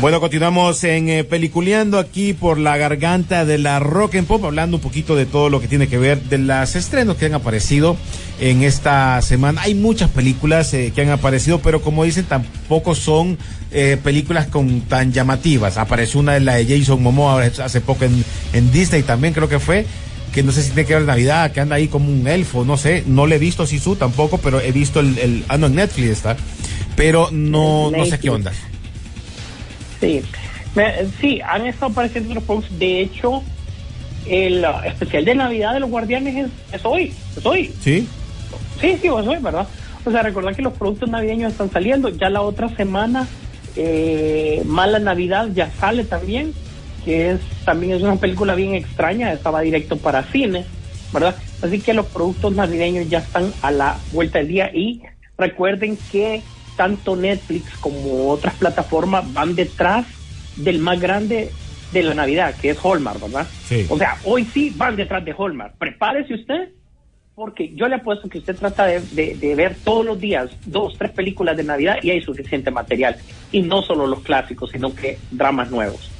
[0.08, 4.78] Bueno, continuamos en eh, Peliculeando aquí por la garganta de la Rock and Pop, hablando
[4.78, 7.94] un poquito de todo lo que tiene que ver de las estrenos que han aparecido
[8.40, 9.60] en esta semana.
[9.60, 13.36] Hay muchas películas eh, que han aparecido, pero como dicen, tampoco son
[13.70, 15.76] eh, películas con tan llamativas.
[15.76, 19.58] Apareció una de la de Jason Momoa hace poco en, en Disney también, creo que
[19.58, 19.84] fue
[20.32, 22.78] que no sé si tiene que ver Navidad, que anda ahí como un elfo, no
[22.78, 25.74] sé, no le he visto Sisu tampoco, pero he visto el, el ah, no, en
[25.74, 26.36] Netflix está,
[26.96, 28.52] pero no, no sé qué onda.
[30.00, 30.22] Sí,
[30.74, 32.78] Me- sí, han estado apareciendo los productos.
[32.78, 33.42] De hecho,
[34.26, 37.12] el uh, especial de Navidad de los Guardianes es, es hoy.
[37.36, 37.72] Es hoy.
[37.80, 38.06] ¿Sí?
[38.80, 39.66] Sí, sí, es hoy, ¿verdad?
[40.04, 42.08] O sea, recordar que los productos navideños están saliendo.
[42.10, 43.26] Ya la otra semana,
[43.76, 46.54] eh, Mala Navidad ya sale también,
[47.04, 49.32] que es también es una película bien extraña.
[49.32, 50.64] Estaba directo para cine,
[51.12, 51.34] ¿verdad?
[51.60, 54.70] Así que los productos navideños ya están a la vuelta del día.
[54.72, 55.02] Y
[55.36, 56.42] recuerden que
[56.78, 60.06] tanto Netflix como otras plataformas van detrás
[60.56, 61.50] del más grande
[61.92, 63.46] de la Navidad, que es Hallmark, ¿verdad?
[63.68, 63.84] Sí.
[63.90, 65.74] O sea, hoy sí van detrás de Hallmark.
[65.78, 66.68] Prepárese usted,
[67.34, 70.94] porque yo le apuesto que usted trata de, de- de ver todos los días dos,
[70.98, 73.16] tres películas de Navidad y hay suficiente material.
[73.52, 76.10] Y no solo los clásicos, sino que dramas nuevos.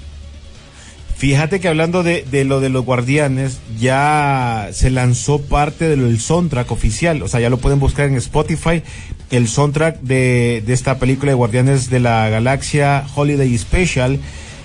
[1.16, 6.70] Fíjate que hablando de, de lo de los guardianes, ya se lanzó parte del soundtrack
[6.70, 8.82] oficial, o sea, ya lo pueden buscar en Spotify,
[9.30, 14.18] el soundtrack de, de esta película de Guardianes de la Galaxia Holiday Special,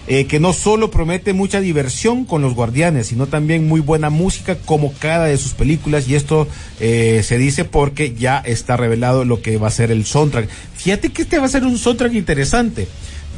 [0.06, 4.58] eh, que no solo promete mucha diversión con los guardianes, sino también muy buena música
[4.65, 6.45] como cada de sus películas, y esto
[6.82, 10.49] eh, se dice porque ya está revelado lo que va a ser el soundtrack.
[10.76, 12.88] Fíjate que este va a ser un soundtrack interesante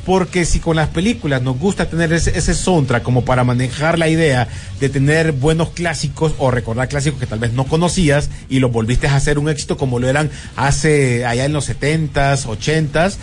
[0.06, 4.08] porque si con las películas nos gusta tener ese, ese soundtrack como para manejar la
[4.08, 4.48] idea
[4.80, 9.08] de tener buenos clásicos o recordar clásicos que tal vez no conocías y los volviste
[9.08, 13.16] a hacer un éxito como lo eran hace allá en los 70s, 80s,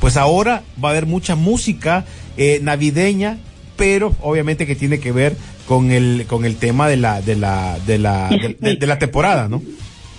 [0.00, 2.04] pues ahora va a haber mucha música
[2.38, 3.36] eh, navideña,
[3.76, 7.78] pero obviamente que tiene que ver con el con el tema de la de la
[7.86, 9.62] de la de, de- de la temporada, ¿no?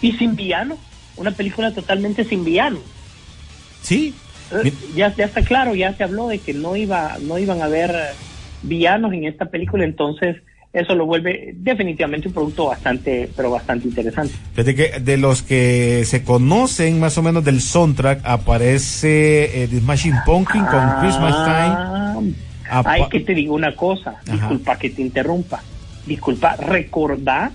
[0.01, 0.77] Y sin villano,
[1.17, 2.79] una película totalmente sin villano.
[3.84, 4.13] Sí.
[4.95, 7.93] Ya, ya está claro, ya se habló de que no iba, no iban a haber
[8.63, 10.37] villanos en esta película, entonces
[10.73, 14.33] eso lo vuelve definitivamente un producto bastante, pero bastante interesante.
[14.53, 19.79] Fíjate que de los que se conocen más o menos del soundtrack aparece eh, The
[19.79, 21.75] Smashing Pumpkin con Christmas Time.
[21.77, 22.19] Ah,
[22.69, 24.31] Apa- Ay, que te digo una cosa, Ajá.
[24.31, 25.61] disculpa que te interrumpa.
[26.05, 27.51] Disculpa, recordá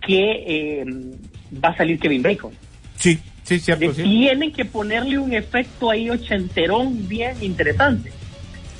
[0.00, 0.84] que eh,
[1.62, 2.52] va a salir Kevin Bacon.
[2.96, 3.18] Sí,
[3.48, 4.02] sí, cierto, sí.
[4.02, 8.12] Tienen que ponerle un efecto ahí ochenterón bien interesante.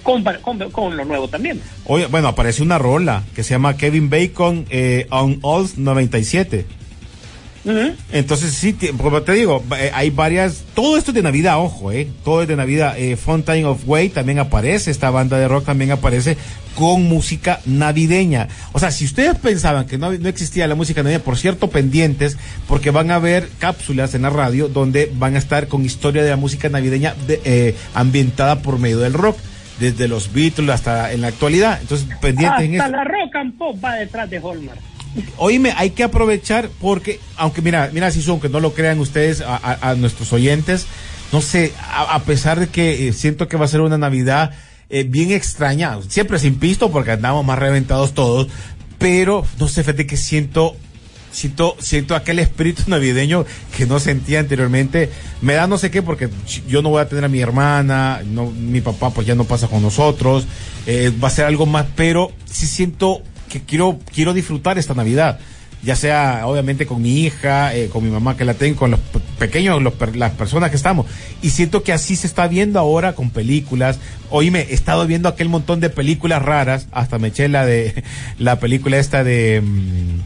[0.03, 1.61] Con, con, con lo nuevo también.
[1.85, 6.65] Oye, bueno, aparece una rola que se llama Kevin Bacon eh, on All 97.
[8.13, 10.65] Entonces, sí, ti- como te digo, eh, hay varias.
[10.75, 12.09] Todo esto es de Navidad, ojo, ¿eh?
[12.25, 12.95] Todo es de Navidad.
[12.99, 16.37] Eh, Fountain of Way también aparece, esta banda de rock también aparece
[16.75, 18.49] con música navideña.
[18.73, 22.37] O sea, si ustedes pensaban que no, no existía la música navideña, por cierto, pendientes,
[22.69, 26.31] porque van a ver cápsulas en la radio donde van a estar con historia de
[26.31, 29.37] la música navideña de- eh, ambientada por medio del rock,
[29.81, 31.79] desde los Beatles hasta en la actualidad.
[31.81, 32.97] Entonces, pendientes en Hasta eso.
[32.97, 34.81] la rock and pop va detrás de Hallmark.
[35.37, 39.43] Oíme, hay que aprovechar porque, aunque mira, mira, si son que no lo crean ustedes,
[39.47, 40.87] a, nuestros oyentes,
[41.33, 44.53] no sé, a, a pesar de que eh, siento que va a ser una Navidad
[44.91, 48.49] eh, bien extraña, siempre sin pisto porque andamos más reventados todos,
[48.97, 50.77] pero no sé, fíjate que siento,
[51.31, 53.45] siento, siento aquel espíritu navideño
[53.77, 55.11] que no sentía anteriormente.
[55.43, 56.31] Me da no sé qué porque
[56.67, 59.69] yo no voy a tener a mi hermana, no, mi papá pues ya no pasa
[59.69, 60.47] con nosotros,
[60.87, 65.39] eh, va a ser algo más, pero sí siento que quiero, quiero disfrutar esta Navidad.
[65.81, 68.99] Ya sea, obviamente, con mi hija, eh, con mi mamá que la tengo, con los
[68.99, 71.07] pe- pequeños, los las personas que estamos.
[71.41, 74.01] Y siento que así se está viendo ahora con películas.
[74.31, 76.89] Oíme, he estado viendo aquel montón de películas raras.
[76.91, 78.03] Hasta me eché la de,
[78.41, 80.21] la película esta de, mm,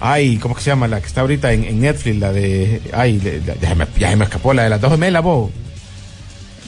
[0.00, 0.88] ay, ¿cómo que se llama?
[0.88, 3.86] La que está ahorita en, en Netflix, la de, ay, de- de- ya, se me,
[3.96, 5.50] ya se me escapó, la de las dos gemelas, vos.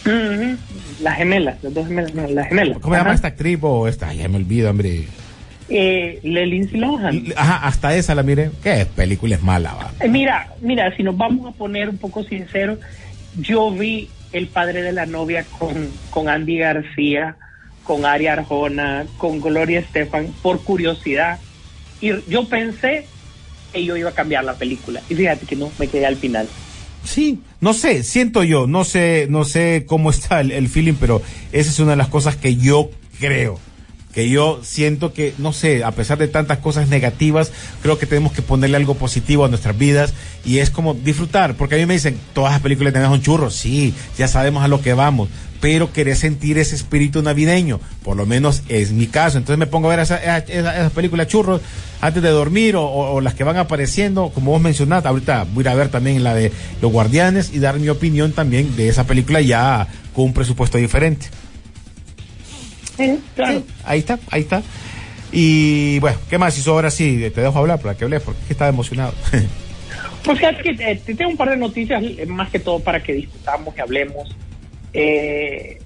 [0.06, 0.56] Ujú.
[1.00, 2.78] Las gemelas, las dos gemelas, no, las gemelas.
[2.80, 3.90] ¿Cómo se llama esta actriz, vos?
[3.90, 5.06] Esta, ya me olvido, hombre.
[5.74, 7.24] Eh, Lindsay Lohan.
[7.34, 8.50] Ajá, hasta esa la miré.
[8.62, 9.90] ¿Qué película es mala, va?
[10.00, 12.78] Eh, Mira, mira, si nos vamos a poner un poco sinceros,
[13.40, 17.36] yo vi El padre de la novia con, con Andy García,
[17.84, 21.38] con Ari Arjona, con Gloria Estefan, por curiosidad.
[22.02, 23.06] Y yo pensé
[23.72, 25.00] que yo iba a cambiar la película.
[25.08, 26.48] Y fíjate que no, me quedé al final.
[27.04, 31.20] Sí, no sé, siento yo, no sé, no sé cómo está el, el feeling, pero
[31.50, 33.58] esa es una de las cosas que yo creo.
[34.12, 37.50] Que yo siento que, no sé, a pesar de tantas cosas negativas,
[37.82, 40.12] creo que tenemos que ponerle algo positivo a nuestras vidas
[40.44, 43.50] y es como disfrutar, porque a mí me dicen, todas las películas tenemos un churro,
[43.50, 45.28] sí, ya sabemos a lo que vamos,
[45.60, 49.86] pero querés sentir ese espíritu navideño, por lo menos es mi caso, entonces me pongo
[49.86, 51.62] a ver esas esa, esa, películas churros
[52.00, 55.70] antes de dormir o, o, las que van apareciendo, como vos mencionaste, ahorita voy a
[55.72, 59.40] a ver también la de Los Guardianes y dar mi opinión también de esa película
[59.40, 61.28] ya con un presupuesto diferente.
[62.96, 63.60] Sí, claro.
[63.60, 64.62] Sí, ahí está, ahí está.
[65.32, 67.30] Y bueno, ¿qué más hizo ahora sí?
[67.34, 69.14] Te dejo hablar para que hables, porque es que estaba emocionado.
[70.24, 73.14] pues que eh, te tengo un par de noticias, eh, más que todo para que
[73.14, 74.36] discutamos y hablemos.
[74.92, 75.80] Eh,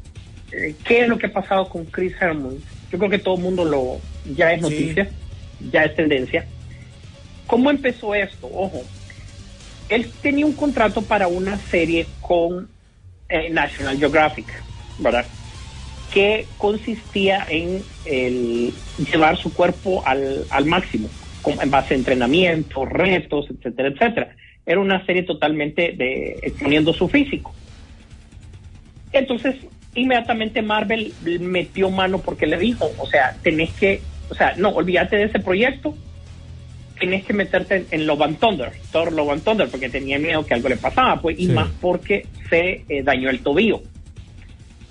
[0.84, 2.60] ¿Qué es lo que ha pasado con Chris Hermond?
[2.90, 4.00] Yo creo que todo el mundo lo
[4.34, 5.70] ya es noticia, sí.
[5.70, 6.46] ya es tendencia.
[7.46, 8.48] ¿Cómo empezó esto?
[8.52, 8.82] Ojo,
[9.88, 12.68] él tenía un contrato para una serie con
[13.28, 14.46] eh, National Geographic,
[14.98, 15.26] ¿verdad?
[16.12, 18.72] Que consistía en el
[19.10, 21.08] llevar su cuerpo al, al máximo,
[21.42, 24.36] con, en base a entrenamiento, retos, etcétera, etcétera.
[24.64, 27.54] Era una serie totalmente de exponiendo su físico.
[29.12, 29.56] Entonces,
[29.94, 35.16] inmediatamente Marvel metió mano porque le dijo, o sea, tenés que, o sea, no, olvídate
[35.16, 35.96] de ese proyecto,
[36.98, 40.44] tenés que meterte en, en Love and Thunder, Thor Love and Thunder, porque tenía miedo
[40.44, 41.52] que algo le pasaba, pues, y sí.
[41.52, 43.82] más porque se eh, dañó el tobillo.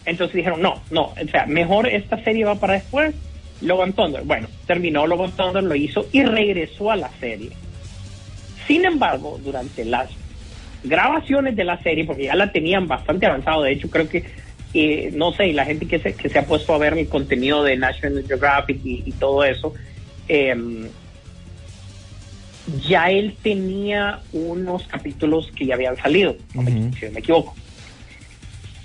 [0.06, 3.16] Entonces dijeron, no, no, o sea, mejor esta serie va para después,
[3.62, 4.24] Logan Thunder.
[4.24, 7.52] Bueno, terminó Logan Thunder, lo hizo y regresó a la serie.
[8.68, 10.10] Sin embargo, durante las
[10.84, 14.24] grabaciones de la serie, porque ya la tenían bastante avanzado, de hecho creo que,
[14.74, 17.64] eh, no sé, la gente que se, que se ha puesto a ver el contenido
[17.64, 19.74] de National Geographic y, y todo eso,
[20.28, 20.90] eh,
[22.88, 27.00] ya él tenía unos capítulos que ya habían salido, uh -huh.
[27.00, 27.56] si no me equivoco.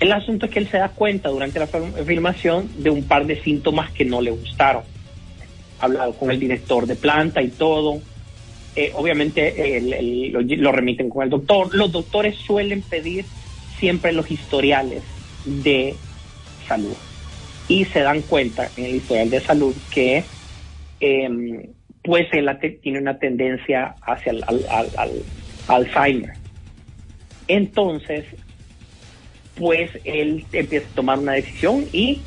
[0.01, 3.41] El asunto es que él se da cuenta durante la filmación de un par de
[3.43, 4.83] síntomas que no le gustaron.
[5.79, 8.01] Ha hablado con el director de planta y todo.
[8.77, 11.75] Eh, obviamente el, el, lo, lo, remiten con el doctor.
[11.75, 13.27] Los doctores suelen pedir
[13.79, 15.03] siempre los historiales
[15.45, 15.95] de
[16.67, 16.97] salud.
[17.69, 20.25] Y se dan cuenta en el historial de salud que
[21.01, 21.69] eh,
[22.03, 22.49] pues él
[22.83, 25.11] tiene una tendencia hacia el al, al, al
[25.69, 26.33] Alzheimer.
[27.49, 28.25] Entonces,
[29.61, 32.23] pues él empieza a tomar una decisión y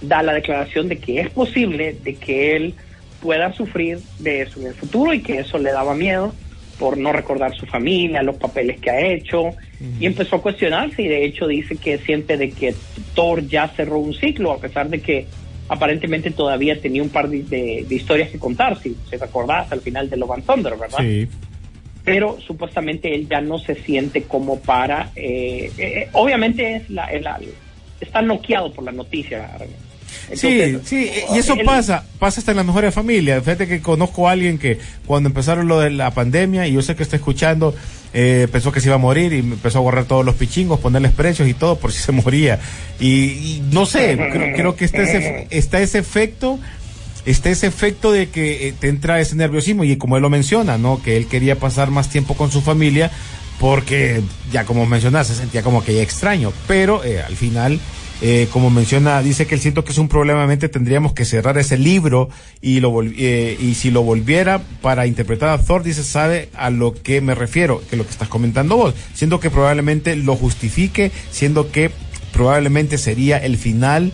[0.00, 2.74] da la declaración de que es posible de que él
[3.20, 6.34] pueda sufrir de eso en el futuro y que eso le daba miedo
[6.80, 10.00] por no recordar su familia, los papeles que ha hecho, uh -huh.
[10.00, 12.74] y empezó a cuestionarse y de hecho dice que siente de que
[13.14, 15.26] Thor ya cerró un ciclo, a pesar de que
[15.68, 19.82] aparentemente todavía tenía un par de, de, de historias que contar, si se recordás al
[19.82, 20.98] final de Love and Thunder, ¿verdad?
[20.98, 21.28] Sí
[22.04, 27.38] pero supuestamente él ya no se siente como para eh, eh, obviamente es la, la,
[28.00, 29.48] está noqueado por la noticia
[30.22, 33.42] Entonces, sí, sí, y eso él, pasa, pasa hasta en las mejores familias.
[33.44, 36.96] Fíjate que conozco a alguien que cuando empezaron lo de la pandemia, y yo sé
[36.96, 37.74] que está escuchando,
[38.12, 41.12] eh, pensó que se iba a morir y empezó a borrar todos los pichingos, ponerles
[41.12, 42.58] precios y todo por si se moría.
[43.00, 46.58] Y, y no sé, creo, creo que está ese, está ese efecto
[47.26, 50.78] está ese efecto de que eh, te entra ese nerviosismo y como él lo menciona,
[50.78, 51.02] ¿no?
[51.02, 53.10] Que él quería pasar más tiempo con su familia
[53.62, 57.78] porque ya como mencionaste, se sentía como que ya extraño, pero eh, al final,
[58.20, 61.78] eh, como menciona, dice que él siento que es un problema, tendríamos que cerrar ese
[61.78, 62.28] libro
[62.60, 66.92] y lo eh, y si lo volviera para interpretar a Thor, dice, sabe a lo
[66.92, 71.70] que me refiero, que lo que estás comentando vos, siendo que probablemente lo justifique, siendo
[71.70, 71.92] que
[72.32, 74.12] probablemente sería el final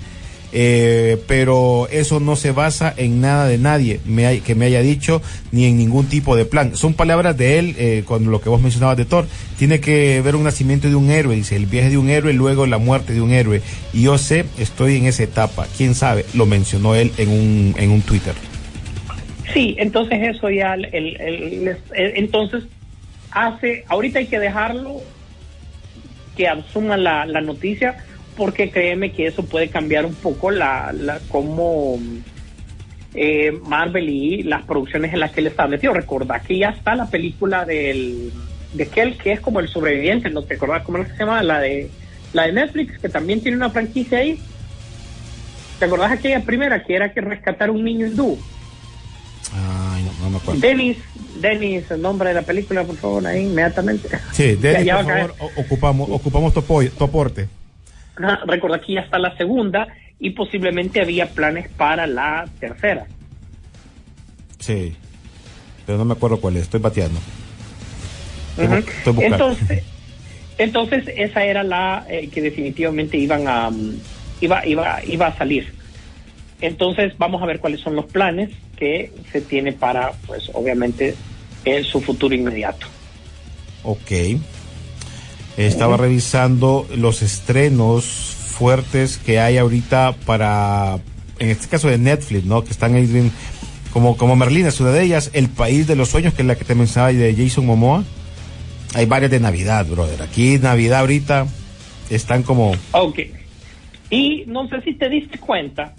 [0.52, 4.80] eh, pero eso no se basa en nada de nadie me hay, que me haya
[4.80, 5.20] dicho
[5.52, 6.76] ni en ningún tipo de plan.
[6.76, 9.26] Son palabras de él eh, con lo que vos mencionabas de Thor.
[9.58, 12.66] Tiene que ver un nacimiento de un héroe, dice, el viaje de un héroe, luego
[12.66, 13.60] la muerte de un héroe.
[13.92, 15.66] Y yo sé, estoy en esa etapa.
[15.76, 16.24] ¿Quién sabe?
[16.34, 18.34] Lo mencionó él en un, en un Twitter.
[19.52, 22.64] Sí, entonces eso ya, el, el, entonces
[23.30, 25.00] hace, ahorita hay que dejarlo
[26.36, 28.04] que asuma la, la noticia
[28.38, 31.98] porque créeme que eso puede cambiar un poco la, la cómo
[33.12, 35.92] eh, Marvel y las producciones en las que él metido.
[35.92, 38.32] Recordá que ya está la película del
[38.74, 41.42] de aquel que es como el sobreviviente, ¿no te acordás cómo se llama?
[41.42, 41.90] La de
[42.32, 44.38] la de Netflix, que también tiene una franquicia ahí.
[45.80, 48.38] ¿Te acordás aquella primera que era que rescatar un niño hindú?
[49.52, 50.60] Ay, no, no me acuerdo.
[50.60, 50.98] Dennis,
[51.40, 54.08] Dennis, el nombre de la película, por favor, ahí inmediatamente.
[54.32, 57.48] Sí, Dennis, ya, ya por favor, ocupamos, ocupamos tu, apoyo, tu aporte
[58.46, 59.88] recordar que ya está la segunda
[60.18, 63.06] y posiblemente había planes para la tercera.
[64.58, 64.94] Sí,
[65.86, 67.20] pero no me acuerdo cuál es, estoy bateando.
[68.56, 68.78] Uh -huh.
[68.78, 69.84] estoy entonces,
[70.58, 73.96] entonces esa era la eh, que definitivamente iban a um,
[74.40, 75.72] iba iba iba a salir.
[76.60, 81.14] Entonces vamos a ver cuáles son los planes que se tiene para, pues obviamente,
[81.64, 82.86] en su futuro inmediato.
[83.84, 84.10] Ok.
[85.58, 91.00] Estaba revisando los estrenos fuertes que hay ahorita para,
[91.40, 92.62] en este caso de Netflix, ¿no?
[92.62, 93.30] Que están ahí
[93.92, 96.54] como, como Merlina, es una de ellas, El País de los Sueños, que es la
[96.54, 98.04] que te mencionaba de Jason Momoa.
[98.94, 100.22] Hay varias de Navidad, brother.
[100.22, 101.46] Aquí Navidad ahorita
[102.08, 102.72] están como...
[102.92, 103.18] Ok.
[104.10, 105.94] Y no sé si te diste cuenta,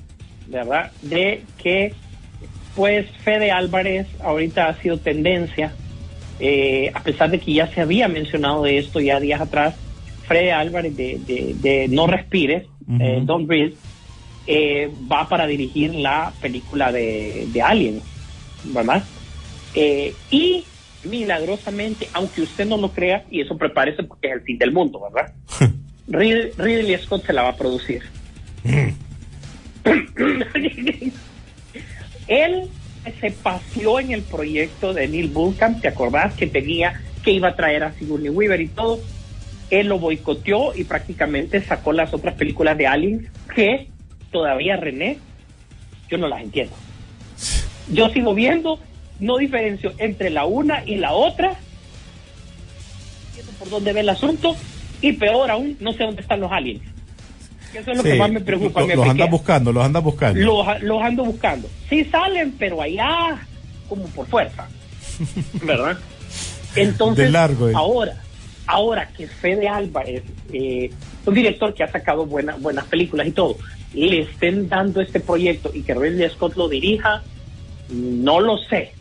[0.48, 0.92] ¿verdad?
[1.02, 1.94] De que,
[2.76, 5.74] pues, Fede Álvarez ahorita ha sido tendencia,
[6.40, 9.76] eh, a pesar de que ya se había mencionado de esto ya días atrás,
[10.28, 12.64] Fede Álvarez de, de- de No Respires,
[13.00, 13.76] eh, Don't Breathe,
[14.48, 18.02] eh, va para dirigir la película de, de Alien,
[18.66, 19.04] ¿verdad?
[20.32, 20.66] Y
[21.06, 25.00] milagrosamente, aunque usted no lo crea, y eso prepárese porque es el fin del mundo,
[25.12, 25.32] ¿verdad?
[26.08, 28.02] Rid- Ridley Scott se la va a producir.
[32.28, 32.70] Él
[33.20, 37.56] se paseó en el proyecto de Neil Blomkamp, ¿te acordás que tenía que iba a
[37.56, 39.00] traer a Sigourney Weaver y todo?
[39.70, 43.88] Él lo boicoteó y prácticamente sacó las otras películas de Aliens que
[44.32, 45.18] todavía René,
[46.10, 46.76] yo no las entiendo.
[47.92, 48.80] Yo sigo viendo,
[49.20, 51.58] no diferencio entre la una y la otra,
[53.28, 54.56] entiendo por dónde ve el asunto
[55.02, 56.84] y peor aún, no sé dónde están los aliens.
[57.74, 58.82] Eso es lo Sí, que más me preocupa.
[58.82, 59.12] lo- me los piquea.
[59.12, 60.40] andas buscando, los andas buscando.
[60.40, 61.70] Los, los ando buscando.
[61.90, 63.40] Sí salen, pero allá
[63.88, 64.68] como por fuerza.
[65.64, 65.98] ¿Verdad?
[66.76, 67.74] Entonces, De largo, eh.
[67.76, 68.16] ahora,
[68.68, 70.90] ahora que Fede Álvarez, eh,
[71.26, 73.58] un director que ha sacado buenas buenas películas y todo,
[73.94, 77.24] le estén dando este proyecto y que Ridley Scott lo dirija,
[77.90, 78.94] no lo sé.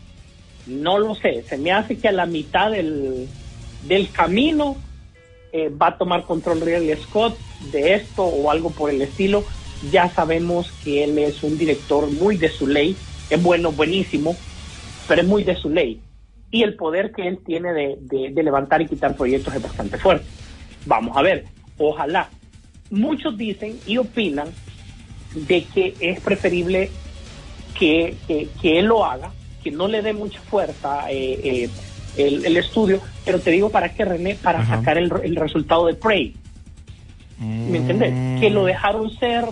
[0.66, 1.44] No lo sé.
[1.48, 3.28] Se me hace que a la mitad del,
[3.86, 4.76] del camino
[5.52, 7.38] eh, va a tomar control Ridley Scott
[7.72, 9.44] de esto o algo por el estilo.
[9.90, 12.96] Ya sabemos que él es un director muy de su ley,
[13.30, 14.36] es bueno, buenísimo,
[15.06, 16.00] pero es muy de su ley.
[16.50, 20.26] Y el poder que él tiene de, levantar y quitar proyectos es bastante fuerte.
[20.86, 21.44] Vamos a ver,
[21.76, 22.28] ojalá.
[22.90, 24.48] Muchos dicen y opinan
[25.34, 26.90] de que es preferible
[27.78, 29.30] que, que, que él lo haga,
[29.62, 31.70] que no le dé mucha fuerza eh, eh,
[32.18, 34.76] el, el estudio, pero te digo para qué, René, para Ajá.
[34.78, 36.34] sacar el, el resultado de Prey.
[37.40, 38.40] ¿Me entiendes?
[38.40, 39.44] Que lo dejaron ser,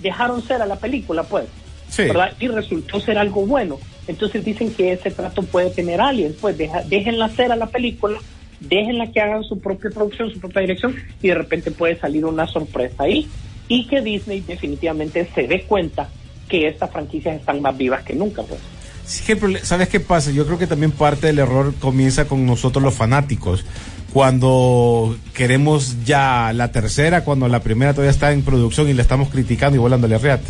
[0.00, 1.44] dejaron ser a la película, pues.
[1.88, 2.02] Sí.
[2.04, 2.32] ¿verdad?
[2.40, 3.78] Y resultó ser algo bueno.
[4.08, 8.18] Entonces dicen que ese trato puede tener aliens, pues deja- déjenla hacer a la película,
[8.60, 12.46] déjenla que hagan su propia producción, su propia dirección, y de repente puede salir una
[12.46, 13.28] sorpresa ahí.
[13.68, 16.08] Y que Disney definitivamente se dé cuenta
[16.48, 18.60] que estas franquicias están más vivas que nunca, pues.
[19.06, 20.30] ¿Sabes qué pasa?
[20.30, 23.64] Yo creo que también parte del error comienza con nosotros los fanáticos.
[24.12, 29.28] Cuando queremos ya la tercera, cuando la primera todavía está en producción y la estamos
[29.28, 30.44] criticando y volándole reate.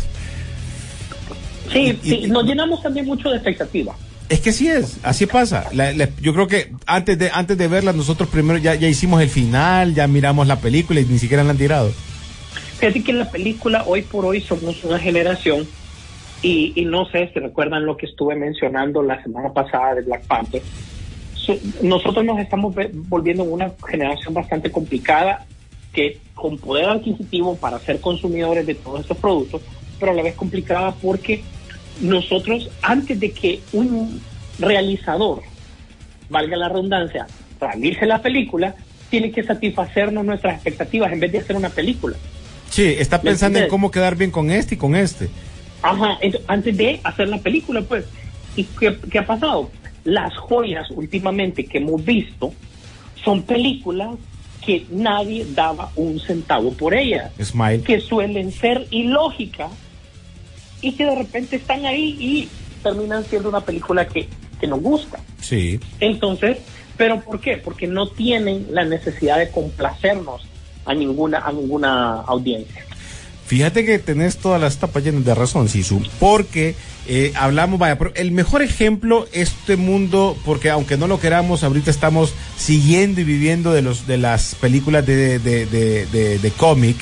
[1.73, 3.95] Sí, Y- sí, y- nos llenamos también mucho de expectativa.
[4.29, 5.65] Es que sí es, así pasa.
[5.73, 9.21] La- la- yo creo que antes de antes de verla nosotros primero ya, ya hicimos
[9.21, 11.91] el final, ya miramos la película y ni siquiera la han tirado.
[12.79, 15.67] Fíjate que la película, hoy por hoy, somos una generación,
[16.45, 20.27] y, y no sé si recuerdan lo que estuve mencionando la semana pasada de Black
[20.27, 20.61] Panther.
[21.33, 25.43] So- nosotros nos estamos volviendo una generación bastante complicada,
[25.91, 29.63] que con poder adquisitivo para ser consumidores de todos estos productos,
[29.99, 31.41] pero a la vez complicada porque
[31.99, 34.21] nosotros, antes de que un
[34.59, 35.41] realizador,
[36.29, 37.25] valga la redundancia,
[37.59, 38.75] realice la película,
[39.09, 42.17] tiene que satisfacernos nuestras expectativas en vez de hacer una película.
[42.69, 45.29] Sí, está ¿Me pensando en cómo quedar bien con este y con este.
[45.89, 48.05] Ajá, ent- antes de hacer la película, pues.
[48.55, 49.69] ¿Y qué, qué ha pasado?
[50.03, 52.53] Las joyas últimamente que hemos visto
[53.23, 54.15] son películas
[54.65, 57.81] que nadie daba un centavo por ellas, Smile.
[57.83, 59.71] que suelen ser ilógicas
[60.81, 62.49] y que de repente están ahí y
[62.81, 64.27] terminan siendo una película que,
[64.59, 65.19] que nos gusta.
[65.41, 65.79] Sí.
[65.99, 66.57] Entonces,
[66.97, 67.57] ¿pero por qué?
[67.57, 70.41] Porque no tienen la necesidad de complacernos
[70.85, 72.84] a ninguna, a ninguna audiencia.
[73.47, 76.73] Fíjate que tenés todas las tapas llenas de razón, Sisu, porque
[77.07, 81.91] eh, hablamos, vaya, pero el mejor ejemplo, este mundo, porque aunque no lo queramos, ahorita
[81.91, 86.05] estamos siguiendo y viviendo de los de las películas de, de, de,
[86.39, 86.97] de- cómic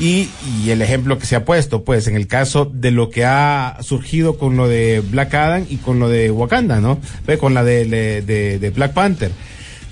[0.00, 0.28] y,
[0.68, 4.36] el ejemplo que se ha puesto, pues, en el caso de lo que ha surgido
[4.38, 6.98] con lo de Black Adam y con lo de Wakanda, ¿no?
[7.38, 9.30] Con la de- de Black Panther.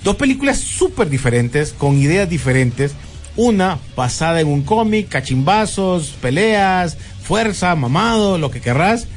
[0.03, 2.91] Dos películas súper diferentes, con ideas diferentes.
[3.37, 9.07] Una basada en un cómic, cachimbazos, peleas, fuerza, mamado, lo que querrás.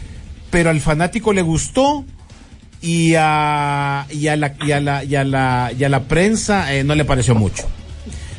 [0.50, 2.04] Pero al fanático le gustó
[2.80, 6.74] y a, y a, la, y a, la, y a, la, y a la prensa
[6.74, 7.64] eh, no le pareció mucho.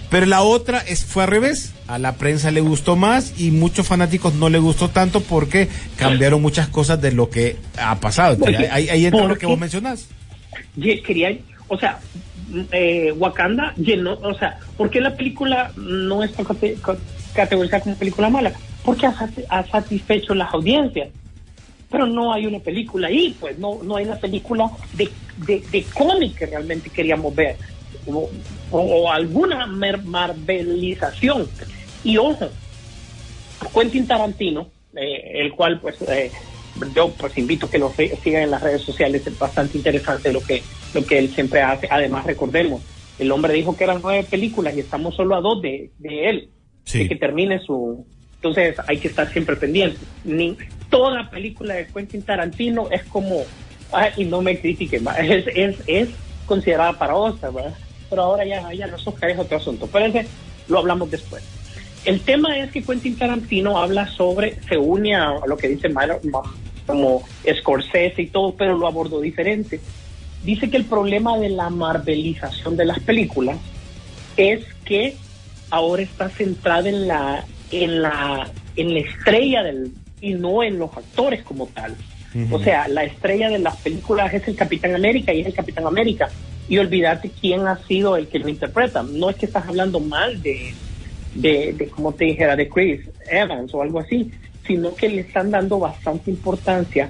[0.09, 1.73] Pero la otra es, fue al revés.
[1.88, 6.41] A la prensa le gustó más y muchos fanáticos no le gustó tanto porque cambiaron
[6.41, 8.34] muchas cosas de lo que ha pasado.
[8.34, 10.07] Entonces, ahí, ahí entra lo que vos mencionás.
[10.80, 11.99] Quería, o sea,
[12.72, 16.97] eh, Wakanda llenó, o sea, ¿por qué la película no está cate- ca-
[17.34, 18.54] categorizada como película mala?
[18.84, 19.16] Porque ha,
[19.50, 21.10] ha satisfecho las audiencias.
[21.91, 25.10] Pero no hay una película ahí, pues no, no hay una película de,
[25.91, 27.58] cómic que realmente queríamos ver.
[28.72, 31.47] O, alguna mer- marvelización.
[32.04, 32.50] Y ojo,
[33.74, 36.32] Quentin Tarantino, eh, el cual pues eh,
[36.95, 37.91] yo pues invito a que lo
[38.24, 41.87] sigan en las redes sociales, es bastante interesante lo que, lo que él siempre hace.
[41.89, 42.81] Además, recordemos,
[43.17, 46.49] el hombre dijo que eran nueve películas y estamos solo a dos de, de él,
[46.85, 46.99] Sí.
[46.99, 48.05] de que termine su...
[48.35, 49.97] Entonces hay que estar siempre pendiente.
[50.23, 50.57] Ni,
[50.89, 53.43] toda película de Quentin Tarantino es como,
[53.91, 56.09] ah, y no me critiquen, es, es, es
[56.45, 57.75] considerada para Oscar, ¿verdad?
[58.09, 59.87] pero ahora ya, ya los Oscar es otro asunto.
[59.91, 60.25] Pero ese
[60.67, 61.43] lo hablamos después.
[62.05, 66.19] El tema es que Quentin Tarantino habla sobre, se une a lo que dice Mar-
[66.23, 66.41] Ma-
[66.87, 67.21] como
[67.59, 69.79] Scorsese y todo, pero lo abordó diferente.
[70.43, 73.57] Dice que el problema de la marvelización de las películas
[74.37, 75.15] es que
[75.69, 80.95] ahora está centrada en la en la en la estrella del y no en los
[80.95, 81.95] actores como tal.
[82.51, 85.87] O sea, la estrella de las películas es el Capitán América y es el Capitán
[85.87, 86.29] América.
[86.67, 89.01] Y olvídate quién ha sido el que lo interpreta.
[89.01, 90.73] No es que estás hablando mal de,
[91.33, 94.31] de, de como te dijera, de Chris Evans o algo así,
[94.67, 97.09] sino que le están dando bastante importancia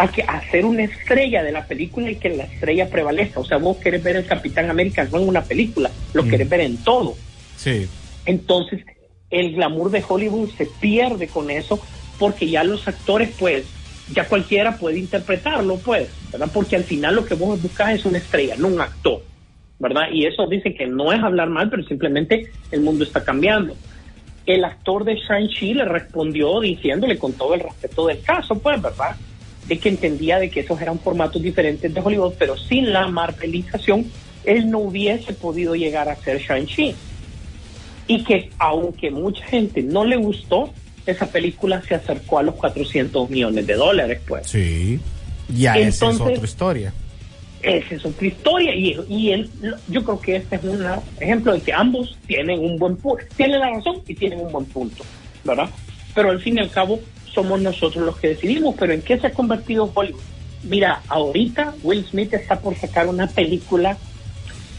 [0.00, 3.40] a que a hacer una estrella de la película y que la estrella prevalezca.
[3.40, 6.60] O sea, vos querés ver el Capitán América no en una película, lo querés ver
[6.60, 7.16] en todo.
[7.56, 7.86] Sí.
[8.24, 8.82] Entonces,
[9.28, 11.78] el glamour de Hollywood se pierde con eso
[12.18, 13.64] porque ya los actores, pues,
[14.14, 16.48] ya cualquiera puede interpretarlo, pues, ¿verdad?
[16.52, 19.22] Porque al final lo que vos buscas es una estrella, no un actor,
[19.78, 20.04] ¿verdad?
[20.12, 23.76] Y eso dice que no es hablar mal, pero simplemente el mundo está cambiando.
[24.46, 29.14] El actor de Shang-Chi le respondió diciéndole con todo el respeto del caso, pues, ¿verdad?
[29.70, 34.04] De que entendía de que esos eran formatos diferentes de Hollywood, pero sin la marvelización,
[34.44, 36.94] él no hubiese podido llegar a ser Shang-Chi
[38.10, 40.72] y que aunque mucha gente no le gustó,
[41.06, 44.48] esa película se acercó a los 400 millones de dólares, pues.
[44.48, 44.98] Sí.
[45.48, 46.92] Ya esa es otra historia.
[47.62, 49.48] Esa es otra historia y, y él,
[49.88, 50.84] yo creo que este es un
[51.20, 54.64] ejemplo de que ambos tienen un buen punto, tienen la razón y tienen un buen
[54.64, 55.04] punto,
[55.44, 55.68] ¿verdad?
[56.12, 56.98] Pero al fin y al cabo
[57.34, 60.20] somos nosotros los que decidimos, pero ¿en qué se ha convertido Hollywood?
[60.64, 63.96] Mira, ahorita Will Smith está por sacar una película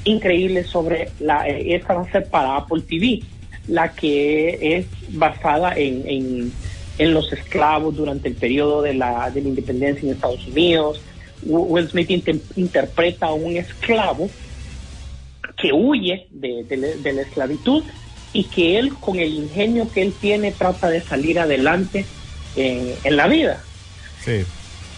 [0.04, 3.22] increíble sobre la, eh, esta va a ser para Apple TV,
[3.68, 6.54] la que es basada en,
[6.98, 11.02] en, los esclavos durante el periodo de la, de la independencia en Estados Unidos.
[11.44, 14.30] Wi- Will Smith inter- interpreta a un esclavo
[15.58, 17.84] que huye de, de la esclavitud
[18.34, 22.06] y que él, con el ingenio que él tiene, trata de salir adelante
[22.56, 23.62] en, en la vida.
[24.24, 24.46] Sí.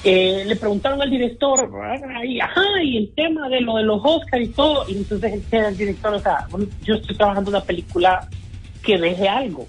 [0.06, 1.70] Eh, le preguntaron al director,
[2.26, 5.78] y, ajá, y el tema de lo de los Oscars y todo, y entonces el,
[5.78, 6.46] director, o sea,
[6.84, 8.28] yo estoy trabajando una película
[8.84, 9.66] que deje algo,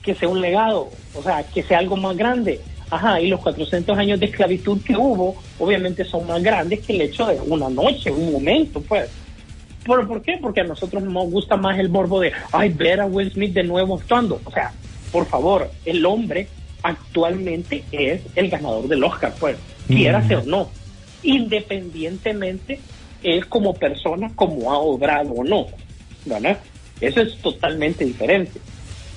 [0.00, 2.60] que sea un legado, o sea, que sea algo más grande.
[2.88, 7.00] Ajá, y los 400 años de esclavitud que hubo, obviamente son más grandes que el
[7.00, 9.10] hecho de una noche, un momento, pues.
[9.84, 10.38] ¿Por, ¿Por qué?
[10.40, 13.64] Porque a nosotros nos gusta más el morbo de, ay, ver a Will Smith de
[13.64, 14.40] nuevo actuando.
[14.44, 14.72] O sea,
[15.10, 16.46] por favor, el hombre
[16.82, 19.56] actualmente es el ganador del Oscar, pues,
[19.86, 20.70] quiera o no.
[21.22, 22.80] Independientemente,
[23.22, 25.66] él como persona, como ha obrado o no.
[26.24, 26.58] ¿verdad?
[27.00, 28.60] Eso es totalmente diferente.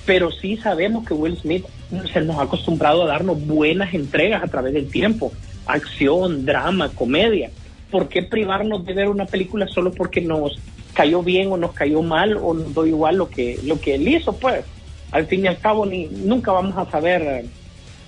[0.04, 1.64] Pero sí sabemos que Will Smith
[2.12, 5.32] se nos ha acostumbrado a darnos buenas entregas a través del tiempo.
[5.66, 7.50] Acción, drama, comedia.
[7.90, 10.58] ¿Por qué privarnos de ver una película solo porque nos
[10.92, 14.08] cayó bien o nos cayó mal o nos dio igual lo que, lo que él
[14.08, 14.32] hizo?
[14.32, 14.64] Pues
[15.12, 17.44] al fin y al cabo ni, nunca vamos a saber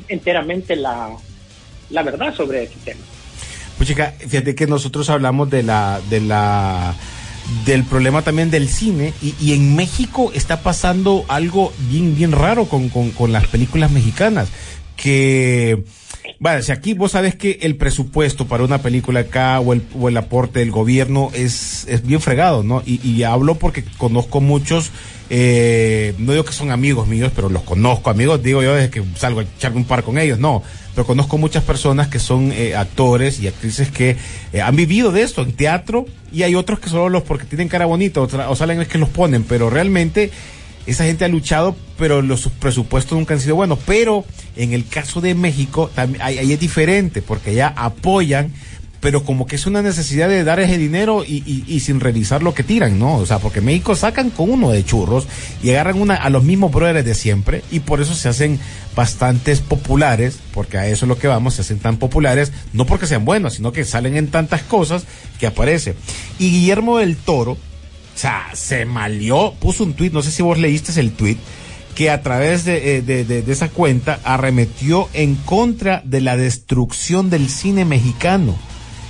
[0.09, 1.11] enteramente la,
[1.91, 3.01] la verdad sobre ese tema.
[3.77, 6.95] Pues chica, fíjate que nosotros hablamos de la, de la,
[7.65, 12.67] del problema también del cine y, y en México está pasando algo bien, bien raro
[12.67, 14.49] con, con, con las películas mexicanas.
[14.99, 15.85] Que,
[16.41, 20.09] bueno, si aquí vos sabes que el presupuesto para una película acá o el, o
[20.09, 22.83] el aporte del gobierno es, es bien fregado, ¿no?
[22.85, 24.91] Y, y hablo porque conozco muchos,
[25.31, 29.05] eh, no digo que son amigos míos, pero los conozco, amigos, digo yo desde que
[29.15, 30.65] salgo a echarme un par con ellos, no,
[30.97, 34.17] pero conozco muchas personas que son eh, actores y actrices que
[34.53, 37.69] eh, han vivido de esto en teatro y hay otros que solo los porque tienen
[37.69, 40.33] cara bonita o, o salen es que los ponen, pero realmente
[40.91, 43.79] esa gente ha luchado, pero los presupuestos nunca han sido buenos.
[43.87, 44.25] Pero
[44.57, 48.53] en el caso de México, también ahí, es diferente, porque allá apoyan
[49.01, 52.65] pero como que es una necesidad de dar ese dinero y sin revisar lo que
[52.65, 53.15] tiran, ¿no?
[53.17, 55.29] O sea, porque México sacan con uno de churros
[55.63, 58.59] y agarran una, a los mismos brothers de siempre y por eso se hacen
[58.97, 63.07] bastantes populares, porque a eso es lo que vamos, se hacen tan populares, no porque
[63.07, 65.05] sean buenos, sino que salen en tantas cosas
[65.39, 65.95] que aparece.
[66.41, 67.57] Y Guillermo del Toro,
[68.19, 71.39] o sea, se malió, puso un tuit, no sé si vos leíste el tuit,
[71.95, 77.49] que a través de, eh, de- esa cuenta arremetió en contra de la destrucción del
[77.49, 78.57] cine mexicano.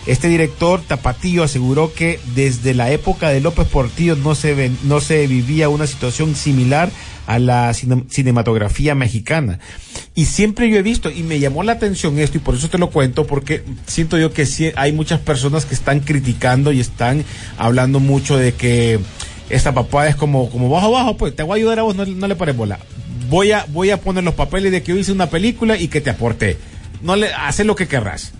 [0.09, 5.01] Este director Tapatillo aseguró que desde la época de López Portillo no se, ven- no
[5.01, 6.91] se vivía una situación similar
[7.27, 9.59] a la cine- cinematografía mexicana.
[10.15, 12.79] Y siempre yo he visto, y me llamó la atención esto, y por eso te
[12.79, 14.47] lo cuento, porque siento yo que
[14.77, 17.23] hay muchas personas que están criticando y están
[17.59, 18.99] hablando mucho de que
[19.51, 22.07] esta papá es como, como bajo bajo, pues te voy a ayudar a vos, no,
[22.07, 22.79] no le pares bola.
[23.29, 26.01] Voy a, voy a poner los papeles de que yo hice una película y que
[26.01, 26.57] te aporté.
[27.03, 28.33] No le, hace lo que querrás.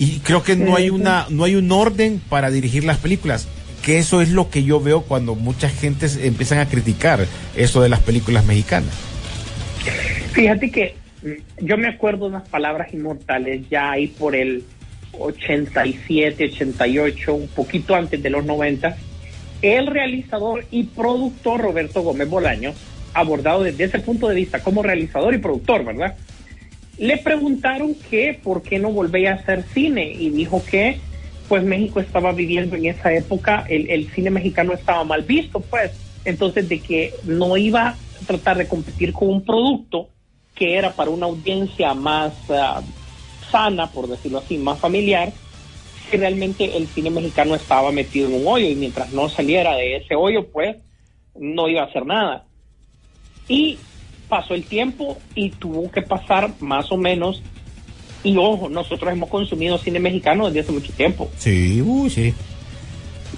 [0.00, 3.46] Y creo que no hay una, no hay un orden para dirigir las películas.
[3.82, 7.90] Que eso es lo que yo veo cuando mucha gente empiezan a criticar eso de
[7.90, 8.94] las películas mexicanas.
[10.32, 14.64] Fíjate que mm, yo me acuerdo unas palabras inmortales ya ahí por el
[15.18, 18.96] 87, 88, un poquito antes de los 90.
[19.60, 22.72] El realizador y productor Roberto Gómez Bolaño,
[23.12, 26.16] abordado desde ese punto de vista como realizador y productor, ¿verdad?
[27.00, 31.00] Le preguntaron que por qué no volvía a hacer cine y dijo que
[31.48, 35.92] pues México estaba viviendo en esa época, el, el cine mexicano estaba mal visto, pues,
[36.26, 37.96] entonces de que no iba a
[38.26, 40.10] tratar de competir con un producto
[40.54, 42.82] que era para una audiencia más ah,
[43.50, 45.32] sana, por decirlo así, más familiar,
[46.10, 49.96] si realmente el cine mexicano estaba metido en un hoyo y mientras no saliera de
[49.96, 50.76] ese hoyo, pues
[51.34, 52.44] no iba a hacer nada.
[53.48, 53.78] Y
[54.30, 57.42] pasó el tiempo y tuvo que pasar más o menos,
[58.22, 61.30] y ojo, nosotros hemos consumido cine mexicano desde hace mucho tiempo.
[61.36, 62.32] Sí, uy, sí.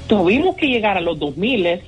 [0.07, 1.81] Tuvimos que llegar a los 2000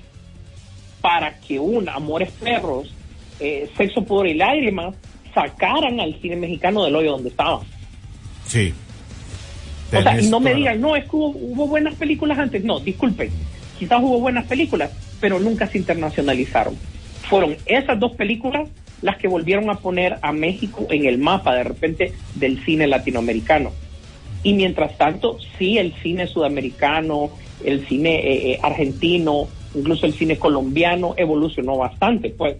[1.00, 2.92] para que un Amores Perros,
[3.38, 4.94] eh, Sexo, Pudor y Lágrimas
[5.34, 7.60] sacaran al cine mexicano del hoyo donde estaba.
[8.46, 8.72] Sí.
[9.92, 12.64] O sea, y no me digan, no, es que hubo, hubo buenas películas antes.
[12.64, 13.30] No, disculpen,
[13.78, 14.90] quizás hubo buenas películas,
[15.20, 16.76] pero nunca se internacionalizaron.
[17.28, 18.68] Fueron esas dos películas
[19.04, 23.70] las que volvieron a poner a México en el mapa de repente del cine latinoamericano.
[24.42, 27.28] Y mientras tanto, sí, el cine sudamericano,
[27.62, 32.56] el cine eh, eh, argentino, incluso el cine colombiano evolucionó bastante, pues.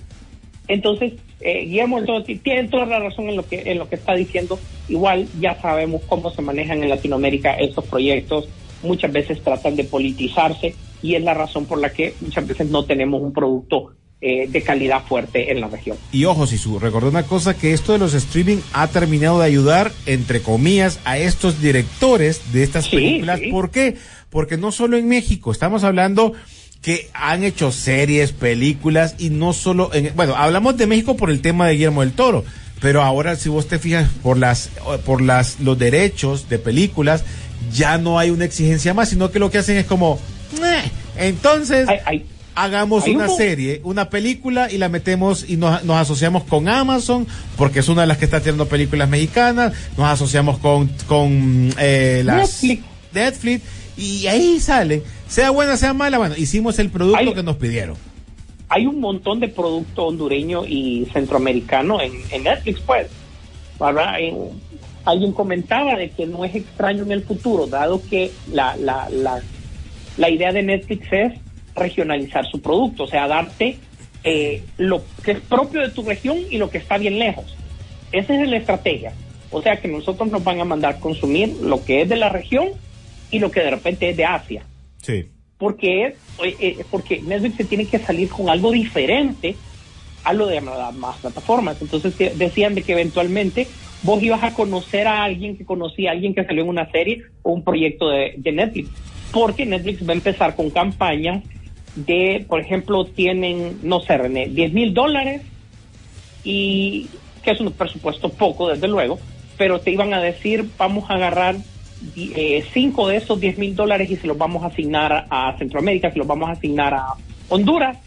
[0.69, 4.15] Entonces, eh, Guillermo ti- tiene toda la razón en lo que en lo que está
[4.15, 4.59] diciendo.
[4.89, 8.51] Igual ya sabemos cómo se manejan en Latinoamérica estos proyectos.
[8.83, 12.85] Muchas veces tratan de politizarse y es la razón por la que muchas veces no
[12.85, 13.95] tenemos un producto
[14.27, 15.99] eh, de calidad fuerte en la región.
[16.11, 19.93] Y ojo, Sisu, recordé una cosa que esto de los streaming ha terminado de ayudar,
[20.07, 23.41] entre comillas, a estos directores de estas Sí, películas.
[23.41, 23.51] sí.
[23.51, 23.97] ¿Por qué?
[24.31, 26.33] Porque no solo en México, estamos hablando
[26.81, 31.43] que han hecho series, películas y no solo en, bueno, hablamos de México por el
[31.43, 32.45] tema de Guillermo del Toro,
[32.81, 34.71] pero ahora si vos te fijas por las
[35.05, 37.25] por las los derechos de películas
[37.73, 40.19] ya no hay una exigencia más, sino que lo que hacen es como
[41.17, 41.89] entonces
[42.55, 47.27] hagamos una un- serie, una película y la metemos y nos, nos asociamos con Amazon
[47.57, 52.23] porque es una de las que está haciendo películas mexicanas, nos asociamos con, con eh,
[52.25, 52.85] las Netflix.
[53.13, 53.63] Netflix
[53.97, 57.97] y ahí salen, sea buena, sea mala, bueno, hicimos el producto Hay- que nos pidieron.
[58.69, 63.07] hay un montón de producto hondureño y centroamericano en, en Netflix, pues.
[63.79, 64.15] ¿verdad?
[64.21, 64.63] En-
[65.05, 69.43] alguien comentaba de que no es extraño en el futuro, dado que la, la, la,
[70.17, 71.33] la idea de Netflix es
[71.75, 73.77] regionalizar su producto, o sea, darte
[74.23, 77.45] eh, lo que es propio de tu región y lo que está bien lejos.
[78.13, 79.13] Esa es la estrategia.
[79.51, 82.69] O sea, que nosotros nos van a mandar consumir lo que es de la región
[83.31, 84.63] y lo que de repente es de Asia
[85.03, 85.27] Sí.
[85.59, 89.55] porque es eh, porque Netflix se tiene que salir con algo diferente
[90.25, 91.81] a lo de las más plataformas.
[91.83, 93.67] Entonces decían de que eventualmente
[94.03, 97.23] vos ibas a conocer a alguien que conocía a alguien que salió en una serie
[97.43, 98.91] o un proyecto de, de Netflix.
[99.33, 101.43] Porque Netflix va a empezar con campañas
[101.95, 105.43] de, por ejemplo, tienen, no sé, René, 10 mil dólares
[106.43, 107.09] y
[107.43, 109.19] que es un presupuesto poco, desde luego,
[109.57, 111.57] pero te iban a decir, vamos a agarrar
[112.15, 115.55] di- eh, cinco de esos 10 mil dólares y se los vamos a asignar a
[115.59, 117.07] Centroamérica, se los vamos a asignar a
[117.49, 117.99] Honduras,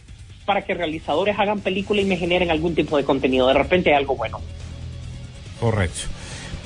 [0.45, 3.47] para que realizadores hagan película y me generen algún tipo de contenido.
[3.47, 4.39] De repente hay algo bueno.
[5.59, 6.07] Correcto.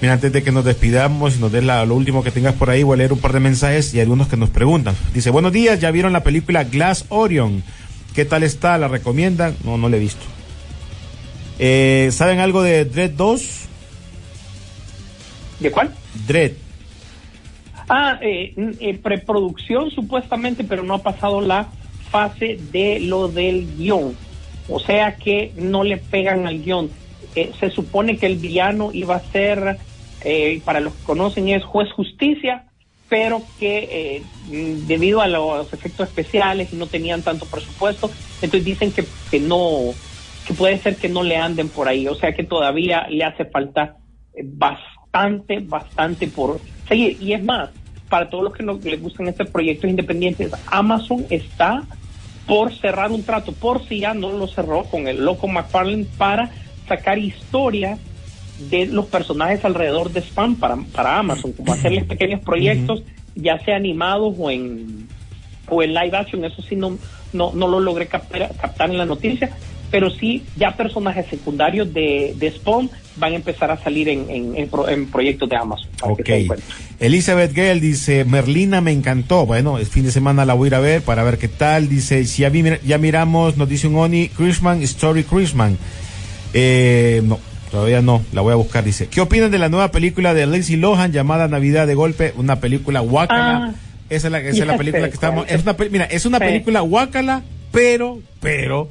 [0.01, 2.69] Mira, antes de que nos despidamos y nos des la- lo último que tengas por
[2.71, 4.95] ahí, voy a leer un par de mensajes y algunos que nos preguntan.
[5.13, 7.63] Dice, buenos días, ¿ya vieron la película Glass Orion?
[8.15, 8.77] ¿Qué tal está?
[8.79, 9.55] ¿La recomiendan?
[9.63, 10.23] No, no la he visto.
[11.59, 13.41] Eh, ¿Saben algo de Dread 2?
[15.59, 15.93] ¿De cuál?
[16.27, 16.53] Dread.
[17.87, 21.67] Ah, eh, eh, preproducción supuestamente, pero no ha pasado la
[22.09, 24.15] fase de lo del guion.
[24.67, 26.89] O sea que no le pegan al guion.
[27.35, 29.77] Eh, se supone que el villano iba a ser,
[30.23, 32.65] eh, para los que conocen, es juez justicia,
[33.09, 38.09] pero que eh, mm, debido a los efectos especiales no tenían tanto presupuesto,
[38.41, 39.93] entonces dicen que, que no,
[40.47, 42.07] que puede ser que no le anden por ahí.
[42.07, 43.97] O sea que todavía le hace falta
[44.33, 47.17] eh, bastante, bastante por seguir.
[47.21, 47.69] Y es más,
[48.09, 51.83] para todos los que no les gustan estos proyectos independientes, Amazon está
[52.47, 56.49] por cerrar un trato, por si ya no lo cerró con el loco McFarlane para
[56.87, 57.99] sacar historias
[58.69, 63.03] de los personajes alrededor de Spam para, para Amazon, como hacerles pequeños proyectos,
[63.35, 65.07] ya sea animados o en
[65.67, 66.97] o en live action, eso sí no,
[67.31, 69.49] no, no lo logré captar, captar en la noticia,
[69.89, 74.55] pero sí ya personajes secundarios de, de Spawn van a empezar a salir en, en,
[74.57, 75.87] en pro- en proyectos de Amazon.
[76.01, 76.29] Ok.
[76.99, 79.45] Elizabeth Gale dice, Merlina me encantó.
[79.45, 81.87] Bueno, el fin de semana la voy a ir a ver para ver qué tal.
[81.87, 85.77] Dice, si ya, vi- ya miramos, nos dice un Oni, Chrisman, Story Chrisman.
[86.53, 87.39] Eh, no,
[87.71, 88.83] todavía no, la voy a buscar.
[88.83, 92.33] Dice, ¿qué opinan de la nueva película de Lindsay Lohan llamada Navidad de Golpe?
[92.35, 93.55] Una película guácala.
[93.55, 93.73] Ah,
[94.09, 95.45] esa es la, esa es ya la película que estamos...
[95.49, 97.41] Es una, mira, es una película guácala,
[97.71, 98.89] pero, pero...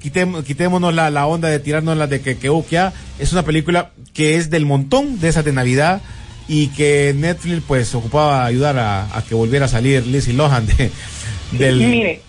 [0.00, 3.34] Quitemos, quitémonos la, la onda de tirarnos la de que, que uh, que, ah, es
[3.34, 6.00] una película que es del montón de esas de Navidad
[6.48, 10.90] y que Netflix pues ocupaba ayudar a, a que volviera a salir Lizzie Lohan de,
[11.52, 12.22] del mire,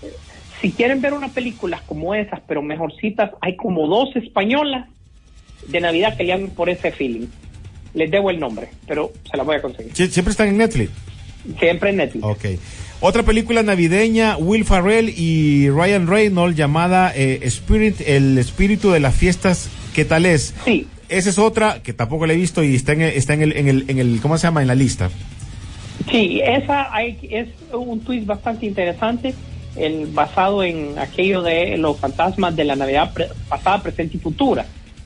[0.61, 4.89] si quieren ver una película como esas, pero mejorcitas, hay como dos españolas
[5.67, 7.27] de Navidad que le dan por ese feeling.
[7.93, 9.93] Les debo el nombre, pero se las voy a conseguir.
[9.93, 10.91] Sie- siempre están en Netflix.
[11.59, 12.23] Siempre en Netflix.
[12.23, 12.45] Ok.
[13.01, 19.15] Otra película navideña, Will Farrell y Ryan Reynolds llamada eh, Spirit, el espíritu de las
[19.15, 20.53] fiestas, ¿qué tal es?
[20.65, 23.41] Sí, Esa es otra que tampoco la he visto y está en el, está en
[23.41, 24.61] el, en el, en el ¿cómo se llama?
[24.61, 25.09] En la lista.
[26.11, 29.33] sí, esa hay- es un twist bastante interesante,
[29.75, 34.65] el, basado en aquello de los fantasmas de la Navidad pre- pasada, presente y futura,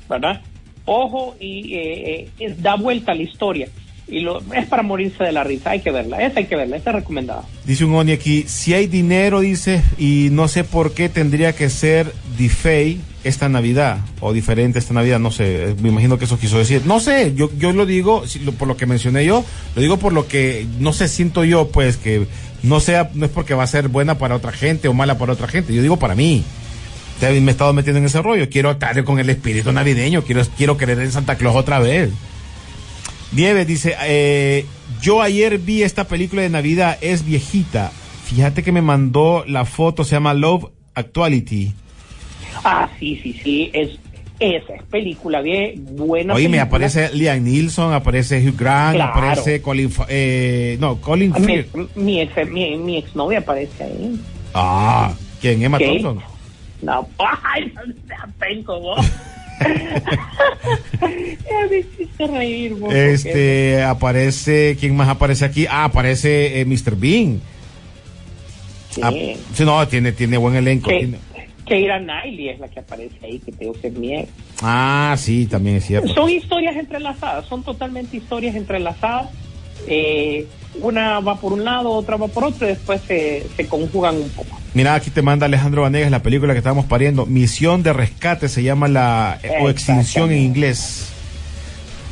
[0.09, 0.41] ¿verdad?
[0.85, 3.67] Ojo, y eh, eh, da vuelta a la historia.
[4.07, 6.77] Y lo, es para morirse de la risa, hay que verla, esa hay que verla,
[6.77, 7.41] esa es recomendada.
[7.65, 11.71] Dice un Oni aquí, si hay dinero, dice, y no sé por qué tendría que
[11.71, 16.37] ser DeFay esta Navidad, o diferente esta Navidad, no sé, eh, me imagino que eso
[16.37, 16.83] quiso decir.
[16.85, 19.43] No sé, yo, yo lo digo, si lo- por lo que mencioné yo,
[19.75, 22.27] lo digo por lo que, no sé, siento yo, pues, que
[22.61, 25.33] no sea, no es porque va a ser buena para otra gente o mala para
[25.33, 26.43] otra gente, yo digo para mí.
[27.21, 30.77] Me he estado metiendo en ese rollo, quiero estar con el espíritu navideño, quiero, quiero
[30.77, 32.11] creer en Santa Claus otra vez.
[33.31, 34.65] Nieves dice, eh,
[35.01, 37.91] yo ayer vi esta película de Navidad, es viejita.
[38.25, 41.73] Fíjate que me mandó la foto, se llama Love Actuality.
[42.63, 43.91] Ah, sí, sí, sí, es
[44.39, 46.33] esa es película bien buena.
[46.33, 49.11] Oye, me aparece Liam Neeson, aparece Hugh Grant, Claro.
[49.11, 51.63] aparece Colin, eh, no, Colin Mi,
[51.95, 54.19] mi, ex, mi, mi exnovia aparece ahí.
[54.53, 55.63] Ah, ¿quién?
[55.63, 55.85] Emma ¿Qué?
[55.87, 56.34] Thompson.
[56.81, 57.07] No,
[57.43, 59.05] ay, no seas penco vos.
[61.01, 65.65] Ya me hiciste reír, vos, Este, aparece, ¿quién más aparece aquí?
[65.69, 66.95] Ah, aparece eh, Mr.
[66.95, 67.39] Bean.
[68.89, 69.01] Sí.
[69.03, 69.11] Ah,
[69.53, 70.89] sí, no, tiene, tiene buen elenco.
[70.89, 71.19] Que, tiene-
[71.65, 74.29] Keira Knightley es la que aparece ahí, que tengo que es mi ex.
[74.61, 76.13] Ah, sí, también es cierto.
[76.13, 79.29] Son historias entrelazadas, son totalmente historias entrelazadas.
[79.87, 80.45] Eh,
[80.81, 84.29] una va por un lado, otra va por otro, y después se, se conjugan un
[84.29, 84.59] poco.
[84.75, 87.25] Mira, aquí te manda Alejandro Vanegas la película que estábamos pariendo.
[87.25, 91.13] Misión de rescate se llama la eh, o extinción en inglés.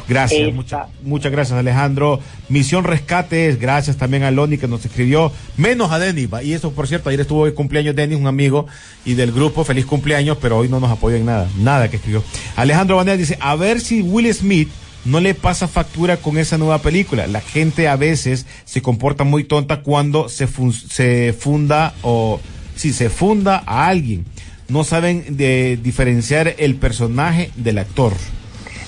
[0.07, 0.53] Gracias,
[1.01, 2.19] muchas gracias Alejandro.
[2.49, 6.29] Misión Rescate es gracias también a Loni que nos escribió, menos a Denis.
[6.43, 8.65] Y eso, por cierto, ayer estuvo de cumpleaños Denis, un amigo
[9.05, 12.23] y del grupo, feliz cumpleaños, pero hoy no nos apoyó en nada, nada que escribió.
[12.55, 14.69] Alejandro Vanegas dice, a ver si Will Smith
[15.05, 17.27] no le pasa factura con esa nueva película.
[17.27, 22.39] La gente a veces se comporta muy tonta cuando se, fun- se funda o
[22.75, 24.25] si se funda a alguien.
[24.69, 28.13] No saben de diferenciar el personaje del actor.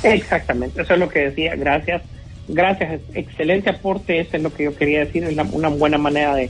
[0.04, 1.56] Exactamente, eso es lo que decía.
[1.56, 2.02] Gracias,
[2.48, 4.20] gracias, excelente aporte.
[4.20, 5.24] Eso es lo que yo quería decir.
[5.24, 6.50] Es la- una buena manera de,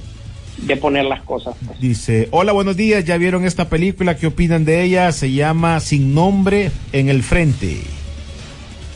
[0.58, 1.56] de poner las cosas.
[1.66, 1.80] pues.
[1.80, 4.16] Dice, hola, buenos días, ¿ya vieron esta película?
[4.16, 5.12] ¿Qué opinan de ella?
[5.12, 7.80] Se llama Sin Nombre en el Frente.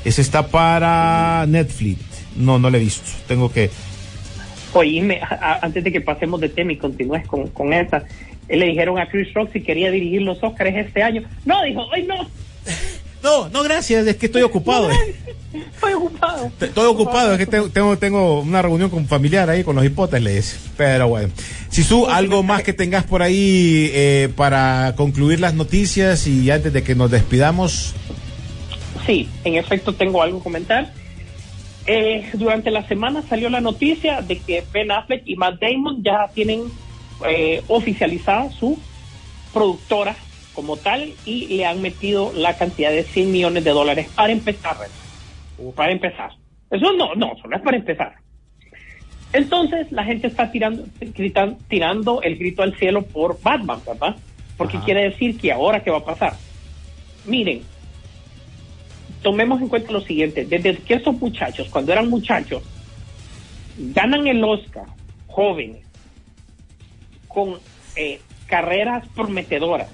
[0.10, 1.99] Ese está para Netflix.
[2.36, 3.07] No, no lo he visto.
[3.28, 3.70] Tengo que...
[4.74, 8.03] Oíme, a- antes de que pasemos de tema y continúes con, con esa,
[8.47, 11.22] eh, le dijeron a Chris Rock si quería dirigir los Oscars este año.
[11.45, 12.28] No, dijo, hoy no,
[13.24, 14.89] No, no, gracias, es que estoy ocupado.
[15.76, 16.51] estoy ocupado.
[16.60, 20.57] Estoy ocupado, es que tengo, tengo, tengo una reunión con familiar ahí con los hipótesis.
[20.76, 21.32] Pero bueno.
[21.70, 26.74] Si tú, algo más que tengas por ahí eh, para concluir las noticias y antes
[26.74, 27.93] de que nos despidamos.
[29.10, 30.93] Sí, en efecto tengo algo que comentar.
[31.88, 36.28] Eh, durante la semana salió la noticia de que Ben Affleck y Matt Damon ya
[36.32, 36.66] tienen
[37.28, 38.78] eh, oficializada su
[39.51, 40.16] productora
[40.53, 44.78] como tal y le han metido la cantidad de 100 millones de dólares para empezar.
[44.78, 45.72] René.
[45.72, 46.30] Para empezar.
[46.70, 48.14] Eso no, no, eso no es para empezar.
[49.34, 54.16] Entonces la gente está tirando, gritan- tirando el grito al cielo por Batman, ¿verdad?
[54.55, 54.86] Porque Ajá.
[54.86, 56.34] quiere decir que ahora qué va a pasar.
[57.26, 57.64] Miren,
[59.22, 62.64] tomemos en cuenta lo siguiente, desde que esos muchachos, cuando eran muchachos,
[63.78, 64.86] ganan el Oscar,
[65.28, 65.82] jóvenes,
[67.28, 67.56] con
[67.96, 69.90] eh, carreras prometedoras,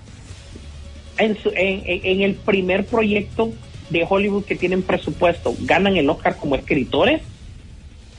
[1.18, 3.54] en, su- en- en- el primer proyecto
[3.90, 7.22] de Hollywood que tienen presupuesto, ganan el Oscar como escritores,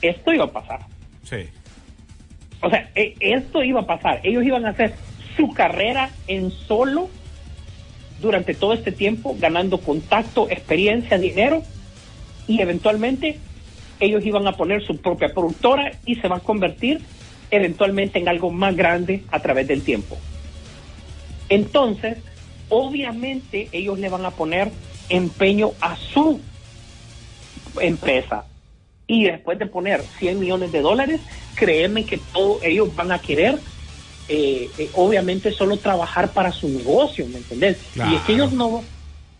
[0.01, 0.81] esto iba a pasar.
[1.23, 1.37] Sí.
[2.61, 4.19] O sea, e- esto iba a pasar.
[4.23, 4.93] Ellos iban a hacer
[5.35, 7.09] su carrera en solo
[8.21, 11.63] durante todo este tiempo, ganando contacto, experiencia, dinero,
[12.47, 13.39] y eventualmente
[13.99, 17.01] ellos iban a poner su propia productora y se va a convertir
[17.51, 20.17] eventualmente en algo más grande a través del tiempo.
[21.49, 22.17] Entonces,
[22.69, 24.71] obviamente ellos le van a poner
[25.09, 26.39] empeño a su
[27.79, 28.45] empresa.
[29.07, 31.21] Y después de poner 100 millones de dólares,
[31.55, 33.57] créeme que todos ellos van a querer,
[34.29, 37.77] eh, eh, obviamente, solo trabajar para su negocio, ¿me entendés?
[37.93, 38.11] Claro.
[38.11, 38.83] Y es que ellos no,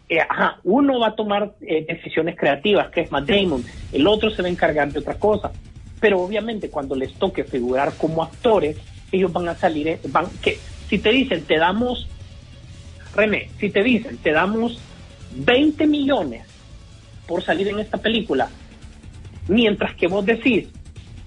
[0.10, 4.30] eh, ajá, uno va a tomar eh, decisiones creativas, que es Matt Damon, el otro
[4.30, 5.52] se va a encargar de otra cosa.
[6.00, 8.78] Pero obviamente cuando les toque figurar como actores,
[9.12, 10.58] ellos van a salir, van, que
[10.90, 12.08] si te dicen, te damos,
[13.16, 14.80] René, si te dicen, te damos
[15.36, 16.44] 20 millones
[17.26, 18.50] por salir en esta película,
[19.50, 20.70] mientras que vos decís,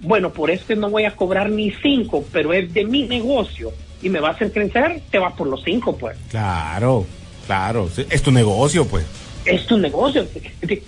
[0.01, 3.71] bueno, por eso no voy a cobrar ni 5, pero es de mi negocio
[4.01, 6.17] y me va a hacer crecer, te vas por los 5, pues.
[6.29, 7.05] Claro,
[7.45, 7.89] claro.
[8.09, 9.05] Es tu negocio, pues.
[9.45, 10.25] es tu negocio.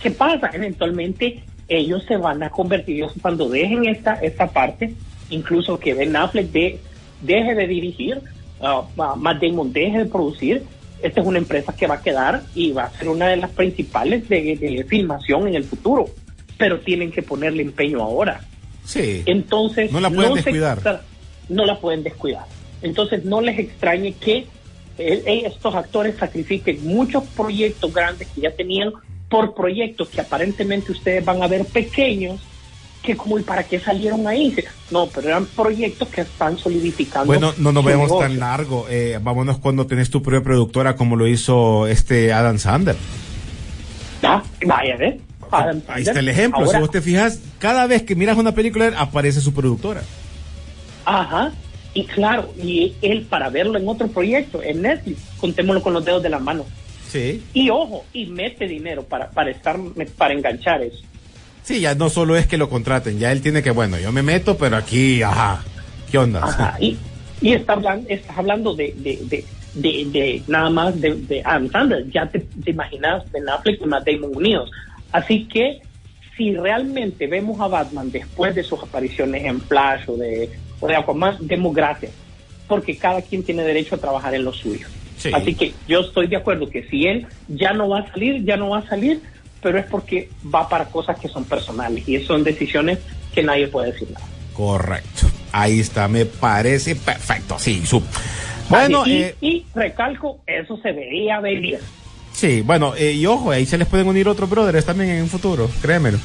[0.02, 0.50] ¿Qué, pasa?
[0.54, 4.94] Eventualmente ellos se van a convertir, ellos cuando dejen esta, esta parte,
[5.30, 6.80] incluso que Ben Affleck de-
[7.22, 8.20] deje de dirigir,
[8.62, 8.84] uh,
[9.18, 10.64] Matt Damon deje de producir,
[11.02, 13.52] esta es una empresa que va a quedar y va a ser una de las
[13.52, 16.06] principales de, de filmación en el futuro,
[16.58, 18.42] pero tienen que ponerle empeño ahora.
[18.86, 19.24] Sí.
[19.26, 21.04] Entonces, No la pueden descuidar.
[21.50, 22.46] no la pueden descuidar.
[22.82, 24.46] Entonces, no les extrañe que
[24.98, 28.92] estos actores sacrifiquen muchos proyectos grandes que ya tenían
[29.30, 32.40] por proyectos que aparentemente ustedes van a ver pequeños,
[33.02, 34.56] que como, ¿y para qué salieron ahí?
[34.92, 37.26] No, pero eran proyectos que están solidificando.
[37.26, 38.28] Bueno, no nos vemos negocio.
[38.28, 38.86] tan largo.
[38.90, 42.96] Eh, vámonos cuando tenés tu propia productora como lo hizo este Adam Sander.
[44.22, 45.20] Ah, vaya, ¿eh?
[45.88, 46.60] Ahí está el ejemplo.
[46.62, 50.02] Ahora- si vos te fijas, cada vez que miras una película, aparece su productora.
[51.06, 51.52] Ajá.
[51.94, 56.24] Y claro, y él para verlo en otro proyecto, en Netflix, contémoslo con los dedos
[56.24, 56.66] de la mano.
[57.10, 57.44] Sí.
[57.54, 59.78] Y ojo, y mete dinero para, para estar,
[60.18, 60.98] para enganchar eso.
[61.62, 64.24] Sí, ya no solo es que lo contraten, ya él tiene que, bueno, yo me
[64.24, 65.64] meto, pero aquí, ajá.
[66.12, 66.44] ¿Qué onda?
[66.44, 66.78] Ajá.
[66.82, 66.98] Y,
[67.42, 69.46] y está hablando, estás hablando de, de, de,
[69.76, 72.10] de, de nada más de, de Adam Sandler.
[72.10, 74.72] Ya te, te imaginas Ben Affleck y Matt Damon unidos.
[75.14, 75.80] Así que
[76.36, 80.50] si realmente vemos a Batman después de sus apariciones en Flash o de,
[80.80, 82.12] o de Aquaman, demos gracias.
[82.68, 84.88] Porque cada quien tiene derecho a trabajar en lo suyo.
[85.18, 85.30] Sí.
[85.32, 88.58] Así que yo estoy de acuerdo que si él ya no va a salir, ya
[88.58, 89.22] no va a salir,
[89.62, 93.00] pero es porque va para cosas que son personales y son decisiones
[93.34, 94.26] que nadie puede decir nada.
[94.54, 95.28] Correcto.
[95.52, 97.58] Ahí está, me parece perfecto.
[97.60, 98.02] Sí, su.
[98.70, 101.80] Bueno, Así, y, eh, y recalco, eso se veía venir.
[102.44, 105.30] Sí, bueno, eh, y ojo, ahí se les pueden unir otros brothers también en un
[105.30, 106.20] futuro, créemelo.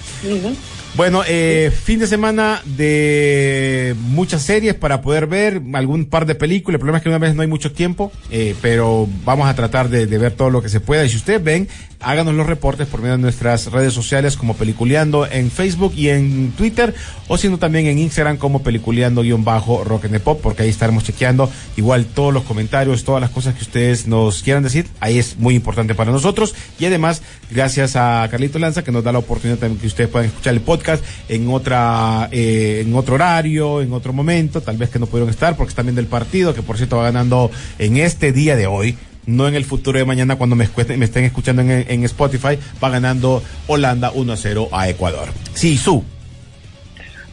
[0.96, 6.74] Bueno, eh, fin de semana de muchas series para poder ver algún par de películas.
[6.74, 9.90] El problema es que una vez no hay mucho tiempo, eh, pero vamos a tratar
[9.90, 11.04] de, de ver todo lo que se pueda.
[11.04, 11.68] Y si ustedes ven,
[12.01, 16.53] háganos los reportes por medio de nuestras redes sociales como Peliculeando en Facebook y en
[16.53, 16.94] Twitter,
[17.26, 22.32] o sino también en Instagram como Peliculeando-Rock and Pop, porque ahí estaremos chequeando igual todos
[22.32, 24.86] los comentarios, todas las cosas que ustedes nos quieran decir.
[25.01, 26.55] Ahí es muy importante para nosotros.
[26.78, 30.28] Y además, gracias a Carlito Lanza que nos da la oportunidad también que ustedes puedan
[30.28, 34.99] escuchar el podcast en otra, eh, en otro horario, en otro momento, tal vez que
[34.99, 38.32] no pudieron estar porque están viendo el partido, que por cierto va ganando en este
[38.32, 38.96] día de hoy.
[39.29, 40.66] No en el futuro de mañana cuando me,
[40.97, 45.29] me estén escuchando en, en Spotify, va ganando Holanda 1 a 0 a Ecuador.
[45.53, 46.03] Sí, su.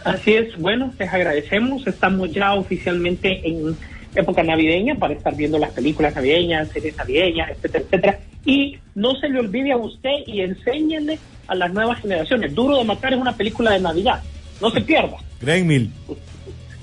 [0.03, 1.87] Así es, bueno, les agradecemos.
[1.87, 3.77] Estamos ya oficialmente en
[4.13, 8.19] época navideña para estar viendo las películas navideñas, series navideñas, etcétera, etcétera.
[8.45, 11.17] Y no se le olvide a usted y enséñele
[11.47, 12.53] a las nuevas generaciones.
[12.53, 14.21] Duro de Matar es una película de Navidad.
[14.61, 15.15] No se pierda.
[15.39, 15.91] Greenmill.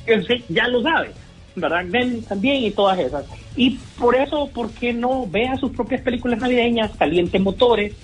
[0.07, 1.11] que sí, ya lo sabe,
[1.55, 1.85] ¿verdad?
[1.89, 3.25] Ven también y todas esas.
[3.57, 7.95] Y por eso, ¿por qué no vea sus propias películas navideñas, caliente motores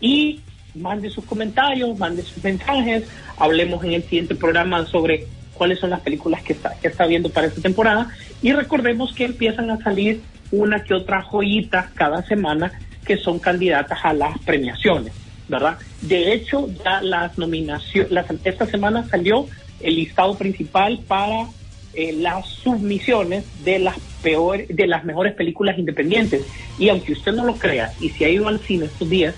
[0.00, 0.40] y
[0.74, 3.04] mande sus comentarios, mande sus mensajes,
[3.36, 7.28] hablemos en el siguiente programa sobre cuáles son las películas que está, que está viendo
[7.28, 8.08] para esta temporada
[8.40, 12.72] y recordemos que empiezan a salir una que otra joyita cada semana
[13.04, 15.12] que son candidatas a las premiaciones,
[15.48, 15.78] ¿verdad?
[16.00, 19.46] De hecho, ya las nominaciones, esta semana salió
[19.80, 21.48] el listado principal para
[21.94, 26.46] eh, las submisiones de las peores, de las mejores películas independientes.
[26.78, 29.34] Y aunque usted no lo crea, y si ha ido al cine estos días,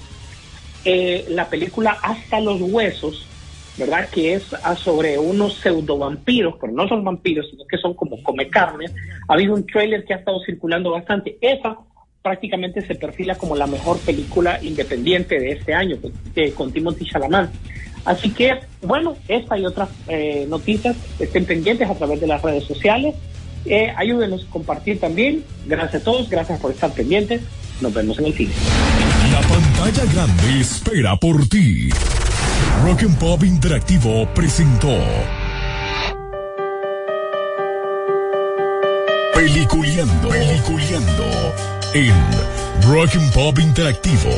[0.85, 3.27] eh, la película Hasta los Huesos,
[3.79, 4.09] ¿verdad?
[4.11, 8.23] Que es ah, sobre unos pseudo vampiros, pero no son vampiros, sino que son como
[8.23, 8.87] come carne.
[9.29, 11.39] Ha habido un trailer que ha estado circulando bastante.
[11.41, 11.79] Esa
[12.23, 17.05] prácticamente se perfila como la mejor película independiente de este año, pues, eh, con Timothy
[17.07, 17.51] Chalamet.
[18.05, 22.65] Así que, bueno, esta y otras eh, noticias estén pendientes a través de las redes
[22.65, 23.15] sociales.
[23.65, 25.45] Eh, ayúdenos a compartir también.
[25.67, 27.43] Gracias a todos, gracias por estar pendientes.
[27.81, 28.53] Nos vemos en el cine.
[29.33, 31.89] La pantalla grande espera por ti.
[32.85, 34.95] Rock and Pop Interactivo presentó
[39.35, 41.25] Peliculeando, Peliculeando
[41.95, 42.15] en
[42.89, 44.31] Rock and Pop Interactivo.